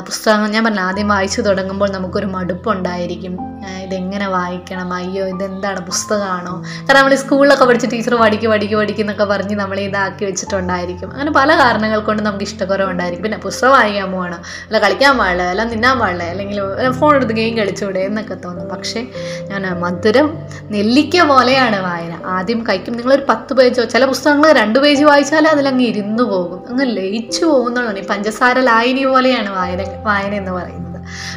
പുസ്തകങ്ങൾ 0.00 0.48
ഞാൻ 0.48 0.64
പറഞ്ഞു 0.64 0.80
ആദ്യം 0.80 1.08
വായിച്ചു 1.08 1.40
തുടങ്ങുമ്പോൾ 1.40 1.90
നമുക്കൊരു 1.90 2.26
മടുപ്പുണ്ടായിരിക്കും. 2.26 3.54
ഇതെങ്ങനെ 3.84 4.26
വായിക്കണം? 4.28 4.92
അയ്യോ 4.92 5.26
ഇതെന്താണ്? 5.26 5.86
പുസ്തകമാണോ? 5.86 6.64
കാരണം 6.88 6.98
നമ്മൾ 6.98 7.14
സ്കൂളിലൊക്കെ 7.14 7.64
പഠിച്ച് 7.64 7.86
ടീച്ചർ 7.92 8.14
പഠിക്കും 8.14 8.50
പഠിക്കും 8.50 8.78
പഠിക്കുന്നൊക്കെ 8.78 9.24
പറഞ്ഞ് 9.24 9.56
നമ്മൾ 9.56 9.80
ഇതാക്കി 9.80 10.24
വെച്ചിട്ടുണ്ടായിരിക്കും. 10.24 11.12
അങ്ങനെ 11.12 11.30
പല 11.30 11.56
കാരണങ്ങൾ 11.56 12.00
കൊണ്ട് 12.00 12.22
നമുക്ക് 12.22 12.44
ഇഷ്ടക്കുറവുണ്ടായിരിക്കും. 12.44 13.22
പിന്നെ 13.22 13.38
പുസ്തകം 13.38 13.70
വായിക്കാൻ 13.70 14.12
പോകണം 14.12 14.40
അല്ല 14.66 14.78
കളിക്കാൻ 14.78 15.18
പാടില്ല 15.18 15.42
അല്ല 15.42 15.64
തിന്നാൻ 15.64 15.98
പാടില്ല 15.98 16.24
അല്ലെങ്കിൽ 16.24 16.90
ഫോൺ 16.90 17.16
എടുത്ത് 17.16 17.32
ഗെയിം 17.32 17.56
കളിച്ചൂടെ 17.56 18.00
എന്നൊക്കെ 18.00 18.34
തോന്നും 18.44 18.68
പക്ഷേ 18.68 19.06
ഞാൻ 19.48 19.62
മധുരം 19.80 20.28
നെല്ലിക്ക 20.70 21.22
പോലെയാണ് 21.22 21.80
വായന. 21.82 22.14
ആദ്യം 22.26 22.60
കഴിക്കും. 22.68 22.96
നിങ്ങളൊരു 22.96 23.24
പത്ത് 23.28 23.52
പേജോ 23.54 23.84
ചില 23.84 24.04
പുസ്തകങ്ങൾ 24.04 24.52
രണ്ട് 24.52 24.78
പേജ് 24.78 25.04
വായിച്ചാൽ 25.04 25.48
അതിലങ്ങ് 25.48 25.84
ഇരുന്നു 25.84 26.22
പോകും. 26.22 26.60
അങ്ങ് 26.68 26.96
ലയിച്ചു 26.96 27.44
പോകുന്നുള്ളൂ 27.44 28.02
പഞ്ചസാര 28.10 28.58
ലായനി 28.60 29.04
പോലെയാണ് 29.04 29.50
വായന 29.56 29.82
വായന 30.02 30.34
എന്ന് 30.34 30.52
പറയുന്നത്. 30.52 30.93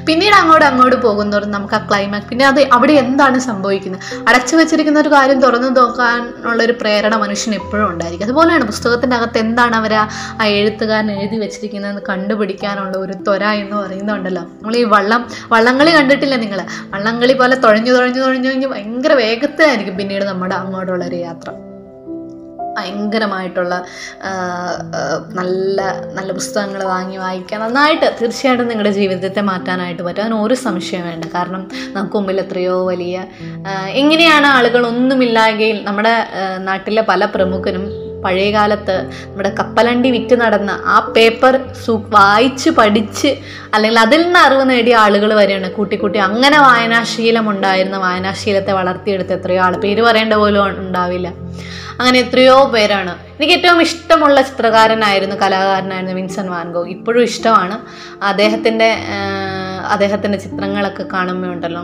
പിന്നീട് 0.08 0.36
അങ്ങോട്ട് 0.36 0.66
അങ്ങോട്ട് 0.66 0.96
പോകുന്നതോറും 0.96 1.52
നമുക്ക് 1.52 1.74
ആ 1.74 1.88
ക്ലൈമാക്സ് 1.90 2.28
പിന്നെ 2.28 2.46
അത് 2.48 2.62
അവിടെ 2.72 2.94
എന്താണ് 2.94 3.40
സംഭവിക്കുന്നത്? 3.40 4.02
അടച്ചു 4.28 4.56
വെച്ചിരിക്കുന്ന 4.56 5.00
ഒരു 5.00 5.10
കാര്യം 5.10 5.42
തുറന്നു 5.42 5.68
നോക്കാനുള്ള 5.68 6.64
ഒരു 6.64 6.72
പ്രേരണ 6.72 7.16
മനുഷ്യന് 7.16 7.56
എപ്പോഴും 7.56 7.90
ഉണ്ടായിരിക്കും. 7.90 8.26
അതുപോലെയാണ് 8.26 8.66
പുസ്തകത്തിന്റെ 8.66 9.16
അകത്ത് 9.16 9.38
എന്താണ് 9.38 9.76
അവർ 9.76 9.94
ആ 9.94 10.46
എഴുത്തുകാരൻ 10.46 11.12
എഴുതി 11.12 11.36
വെച്ചിരിക്കുന്നതെന്ന് 11.36 12.02
കണ്ടുപിടിക്കാനുള്ള 12.10 12.98
ഒരു 12.98 13.14
ത്വര 13.14 13.44
എന്ന് 13.44 13.76
പറയുന്നുണ്ടല്ലോ. 13.76 14.42
നമ്മൾ 14.42 14.78
ഈ 14.78 14.84
വള്ളം 14.84 15.28
വള്ളംകളി 15.52 15.92
കണ്ടിട്ടില്ല 15.92 16.36
നിങ്ങൾ? 16.36 16.62
വള്ളംകളി 16.96 17.34
പോലെ 17.34 17.56
തുഴഞ്ഞു 17.56 17.92
തുഴഞ്ഞു 17.92 18.22
തുഴഞ്ഞു 18.22 18.50
കഴിഞ്ഞ് 18.50 18.68
ഭയങ്കര 18.68 19.14
വേഗത്തിലായിരിക്കും 19.14 19.98
പിന്നീട് 19.98 20.24
നമ്മുടെ 20.24 20.56
അങ്ങോട്ടുള്ള 20.56 21.06
ഒരു 21.06 21.16
യാത്ര. 21.16 21.67
ഭയങ്കരമായിട്ടുള്ള 22.78 23.74
നല്ല 25.40 25.82
നല്ല 26.18 26.30
പുസ്തകങ്ങൾ 26.32 26.82
വാങ്ങി 26.94 27.18
വായിക്കാൻ 27.18 27.62
നന്നായിട്ട് 27.62 28.08
തീർച്ചയായിട്ടും 28.22 28.68
നിങ്ങളുടെ 28.68 28.94
ജീവിതത്തെ 29.00 29.42
മാറ്റാനായിട്ട് 29.52 30.02
പറ്റും. 30.04 30.24
അതിന് 30.24 30.40
ഒരു 30.46 30.58
സംശയം 30.66 31.06
വേണ്ട. 31.10 31.26
കാരണം 31.36 31.64
നമുക്ക് 31.96 32.18
മുമ്പിൽ 32.18 32.40
എത്രയോ 32.46 32.76
വലിയ 32.86 33.16
എങ്ങനെയാണ് 34.02 34.48
ആളുകൾ 34.58 34.82
ഒന്നുമില്ലായെങ്കിൽ 34.88 35.80
നമ്മുടെ 35.88 36.16
നാട്ടിലെ 36.68 37.04
പല 37.14 37.26
പ്രമുഖനും 37.36 37.86
പഴയ 38.24 38.52
കാലത്ത് 38.52 38.94
നമ്മുടെ 39.26 39.50
കപ്പലണ്ടി 39.60 40.10
വിറ്റ് 40.12 40.36
നടന്ന 40.42 40.72
ആ 40.86 40.96
പേപ്പർ 41.16 41.54
സു 41.84 41.94
വായിച്ച് 42.16 42.70
പഠിച്ച് 42.70 43.30
അല്ലെങ്കിൽ 43.74 44.00
അതിൽ 44.00 44.22
നിന്ന് 44.24 44.40
അറിവ് 44.40 44.64
നേടിയ 44.70 44.96
ആളുകൾ 45.04 45.32
വരെയാണ്. 45.40 45.68
കൂട്ടിക്കൂട്ടി 45.72 46.20
അങ്ങനെ 46.28 46.58
വായനാശീലം 46.60 47.50
ഉണ്ടായിരുന്ന 47.50 47.98
വായനാശീലത്തെ 47.98 48.74
വളർത്തിയെടുത്ത് 48.74 49.34
എത്രയോ 49.34 49.62
ആൾ 49.66 49.76
പേര് 49.84 50.02
പറയേണ്ട 50.02 50.34
പോലും 50.34 50.64
ഉണ്ടാവില്ല. 50.84 51.30
അങ്ങനെ 52.00 52.20
എത്രയോ 52.20 52.66
പേരാണ്. 52.66 53.14
എനിക്ക് 53.28 53.54
ഏറ്റവും 53.54 53.82
ഇഷ്ടമുള്ള 53.82 54.42
ചിത്രകാരനായിരുന്നു 54.42 55.36
കലാകാരനായിരുന്നു 55.36 56.16
വിൻസൻ 56.16 56.50
വാൻഗോ 56.52 56.86
ഇപ്പോഴും 56.88 57.24
ഇഷ്ടമാണ്. 57.24 57.78
അദ്ദേഹത്തിന്റെ 58.24 58.90
അദ്ദേഹത്തിന്റെ 59.78 60.38
ചിത്രങ്ങളൊക്കെ 60.38 61.06
കാണുമ്പോൾ 61.14 61.48
ഉണ്ടല്ലോ 61.48 61.84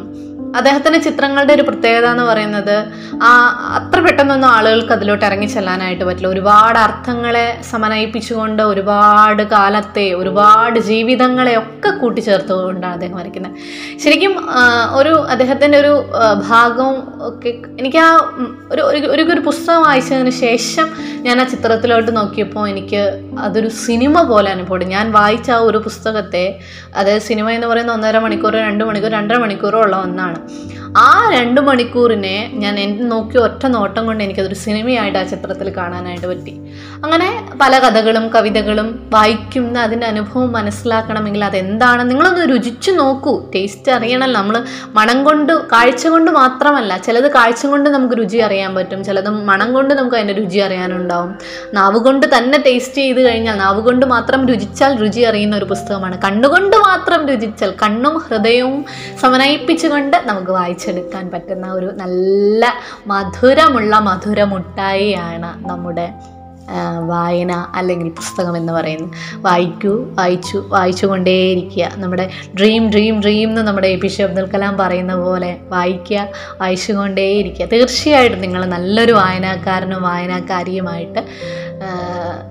അദ്ദേഹത്തിന്റെ 0.55 0.99
ചിത്രങ്ങളുടെ 0.99 1.53
ഒരു 1.53 1.61
പ്രത്യേകത 1.61 2.05
എന്ന് 2.05 2.23
പറയുന്നത് 2.23 2.85
ആ 3.23 3.29
അത്ര 3.73 3.99
പെട്ടെന്നൊന്നും 3.99 4.47
ആളുകൾക്ക് 4.47 4.93
അതിലോട്ട് 4.93 5.25
ഇറങ്ങി 5.25 5.45
ചെല്ലാനായിട്ട് 5.45 6.03
പറ്റില്ല. 6.03 6.27
ഒരുപാട് 6.27 6.79
അർത്ഥങ്ങളെ 6.79 7.61
സമനയിപ്പിച്ചുകൊണ്ട് 7.69 8.63
ഒരുപാട് 8.63 9.43
കാലത്തെ 9.43 10.13
ഒരുപാട് 10.13 10.79
ജീവിതങ്ങളെ 10.79 11.57
ഒക്കെ 11.57 11.89
കൂട്ടിച്ചേർത്തുകൊണ്ടാണ് 11.89 12.93
അദ്ദേഹം 12.93 13.17
വരയ്ക്കുന്നത്. 13.17 13.51
ശരിക്കും 13.99 14.45
ഒരു 14.93 15.09
അദ്ദേഹത്തിന്റെ 15.09 15.77
ഒരു 15.77 16.05
ഭാഗവും 16.49 17.03
ഒക്കെ 17.27 17.49
എനിക്ക് 17.79 17.97
ആ 17.97 18.35
ഒരു 18.71 18.81
ഒരു- 18.81 19.11
ഒരു 19.11 19.39
പുസ്തകം 19.39 19.81
വായിച്ചതിന് 19.81 20.29
ശേഷം 20.29 20.89
ഞാൻ 21.21 21.41
ആ 21.41 21.43
ചിത്രത്തിലോട്ട് 21.43 22.15
നോക്കിയപ്പോൾ 22.15 22.69
എനിക്ക് 22.69 23.21
അതൊരു 23.39 23.67
സിനിമ 23.67 24.21
പോലെ 24.21 24.51
അനുഭവപ്പെടും 24.51 24.87
ഞാൻ 24.87 25.11
വായിച്ച 25.11 25.51
ആ 25.51 25.57
ഒരു 25.57 25.77
പുസ്തകത്തെ 25.77 26.59
അതായത് 26.95 27.21
സിനിമ 27.21 27.49
എന്ന് 27.49 27.67
പറയുന്ന 27.83 27.97
ഒന്നര 27.97 28.17
മണിക്കൂർ 28.25 28.53
രണ്ട് 28.67 28.83
മണിക്കൂർ 28.89 29.11
രണ്ടര 29.11 29.37
മണിക്കൂറോ 29.43 29.79
ഉള്ള 29.85 29.95
ഒന്നാണ്. 30.05 30.37
ആ 31.05 31.09
രണ്ട് 31.35 31.59
മണിക്കൂറിനെ 31.69 32.35
ഞാൻ 32.63 32.75
എന്റെ 32.83 33.03
നോക്കി 33.13 33.37
ഒറ്റ 33.45 33.63
നോട്ടം 33.75 34.03
കൊണ്ട് 34.05 34.21
എനിക്കതൊരു 34.23 34.57
സിനിമയായിട്ട് 34.65 35.17
ആ 35.21 35.23
ചിത്രത്തിൽ 35.33 35.67
കാണാനായിട്ട് 35.79 36.27
പറ്റി. 36.31 36.53
അങ്ങനെ 37.03 37.57
പല 37.61 37.79
കഥകളും 37.79 38.27
കവിതകളും 38.27 39.09
വായിക്കുന്ന 39.09 39.79
അതിന്റെ 39.79 40.07
അനുഭവം 40.07 40.51
മനസ്സിലാക്കണമെങ്കിൽ 40.51 41.45
അതെന്താണ്? 41.45 42.09
നിങ്ങളൊന്ന് 42.09 42.49
രുചിച്ചു 42.49 42.91
നോക്കൂ. 42.91 43.49
ടേസ്റ്റ് 43.55 43.91
അറിയണമല്ലോ 43.91 44.41
നമ്മൾ 44.41 44.65
മണം 44.93 45.23
കൊണ്ട് 45.23 45.67
കാഴ്ച 45.67 46.07
കൊണ്ട് 46.07 46.31
മാത്രമല്ല 46.31 46.97
ചിലത് 46.97 47.31
കാഴ്ച 47.31 47.65
കൊണ്ട് 47.65 47.89
നമുക്ക് 47.89 48.15
രുചി 48.15 48.37
അറിയാൻ 48.37 48.75
പറ്റും. 48.75 49.03
ചിലത് 49.03 49.29
മണം 49.29 49.73
കൊണ്ട് 49.73 49.93
നമുക്ക് 49.93 50.15
അതിന്റെ 50.15 50.33
രുചി 50.33 50.59
അറിയാനുണ്ടാവും. 50.59 51.35
നാവ് 51.73 51.99
കൊണ്ട് 51.99 52.37
തന്നെ 52.37 52.63
ടേസ്റ്റ് 52.65 52.95
ചെയ്ത് 52.95 53.21
കഴിഞ്ഞാൽ 53.21 53.55
നാവ് 53.55 53.81
കൊണ്ട് 53.81 54.05
മാത്രം 54.05 54.47
രുചിച്ചാൽ 54.47 54.97
രുചി 54.97 55.19
അറിയുന്ന 55.19 55.55
ഒരു 55.55 55.65
പുസ്തകമാണ്. 55.65 56.21
കണ്ണുകൊണ്ട് 56.21 56.77
മാത്രം 56.77 57.27
രുചിച്ചാൽ 57.27 57.73
കണ്ണും 57.83 58.17
ഹൃദയവും 58.17 58.85
സമന്വയിപ്പിച്ചുകൊണ്ട് 59.21 60.23
നമുക്ക് 60.25 60.51
വായിച്ചെടുക്കാൻ 60.51 61.31
പറ്റുന്ന 61.31 61.73
ഒരു 61.73 61.91
നല്ല 61.95 62.73
മധുരമുള്ള 63.07 63.99
മധുരമുട്ടായിയാണ് 63.99 65.69
നമ്മുടെ 65.69 66.09
വായന 67.07 67.51
അല്ലെങ്കിൽ 67.75 68.09
പുസ്തകം 68.09 68.57
എന്ന് 68.57 68.73
പറയുന്നത് 68.73 69.11
വായിക്കൂ 69.35 70.05
വായിച്ചു 70.13 70.63
വായിച്ചുകൊണ്ടേയിരിക്കുക. 70.67 71.91
നമ്മുടെ 71.95 72.29
ഡ്രീം 72.59 72.89
ഡ്രീം 72.89 73.21
ഡ്രീം 73.21 73.49
എന്ന് 73.49 73.61
നമ്മുടെ 73.61 73.87
A 73.87 73.95
P 73.95 74.07
J 74.07 74.23
Abdul 74.23 74.45
Kalam 74.45 74.77
പറയുന്ന 74.77 75.15
പോലെ 75.15 75.57
വായിക്കുക 75.69 76.27
വായിച്ചുകൊണ്ടേയിരിക്കുക. 76.61 77.65
തീർച്ചയായിട്ടും 77.65 78.41
നിങ്ങൾ 78.41 78.65
നല്ലൊരു 78.65 79.13
വായനക്കാരനും 79.13 80.03
വായനക്കാരിയുമായിട്ട് 80.03 81.23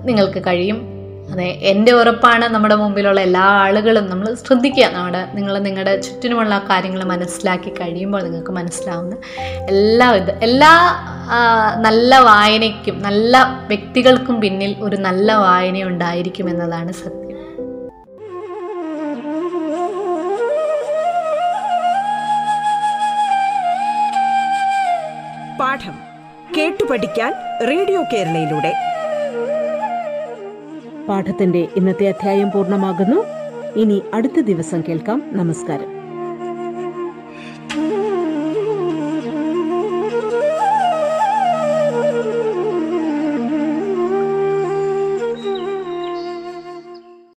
നിങ്ങൾക്ക് 0.03 0.41
കഴിയും. 0.47 0.93
അതെ 1.31 1.43
എന്റെ 1.43 1.91
ഉറപ്പാണ് 1.91 2.45
നമ്മുടെ 2.45 2.75
മുമ്പിലുള്ള 2.75 3.21
എല്ലാ 3.21 3.41
ആളുകളും 3.41 4.09
നമ്മൾ 4.09 4.33
ശ്രദ്ധിക്കുക. 4.33 4.85
നമ്മുടെ 4.93 5.27
നിങ്ങൾ 5.33 5.59
നിങ്ങളുടെ 5.59 6.01
ചുറ്റിനുമുള്ള 6.01 6.57
കാര്യങ്ങൾ 6.69 7.03
മനസ്സിലാക്കി 7.03 7.69
കഴിയുമ്പോൾ 7.69 8.21
നിങ്ങൾക്ക് 8.23 8.51
മനസ്സിലാവുന്ന 8.51 9.15
എല്ലാ 9.69 10.11
ഇത് 10.11 10.31
എല്ലാ 10.31 10.73
നല്ല 11.79 12.19
വായനയ്ക്കും 12.19 13.01
നല്ല 13.01 13.37
വ്യക്തികൾക്കും 13.67 14.41
പിന്നിൽ 14.41 14.75
ഒരു 14.79 14.95
നല്ല 14.95 15.33
വായന 15.33 15.83
ഉണ്ടായിരിക്കും 15.83 16.49
എന്നതാണ് 16.49 16.91
സത്യം. 16.91 17.23
പാഠം 25.59 25.93
കേട്ടു 26.57 26.83
പഠിക്കാൻ 26.91 27.33
റേഡിയോ 27.67 28.03
കേരളയിലൂടെ. 28.13 28.73
പാഠത്തിന്റെ 31.09 31.67
ഇന്നത്തെ 31.75 32.07
അധ്യായം 32.07 32.51
പൂർണമാകുന്നു. 32.51 33.25
ഇനി 33.79 34.01
അടുത്ത 34.13 34.39
ദിവസം 34.39 34.83
കേൾക്കാം. 34.89 35.23
നമസ്കാരം. 35.31 36.02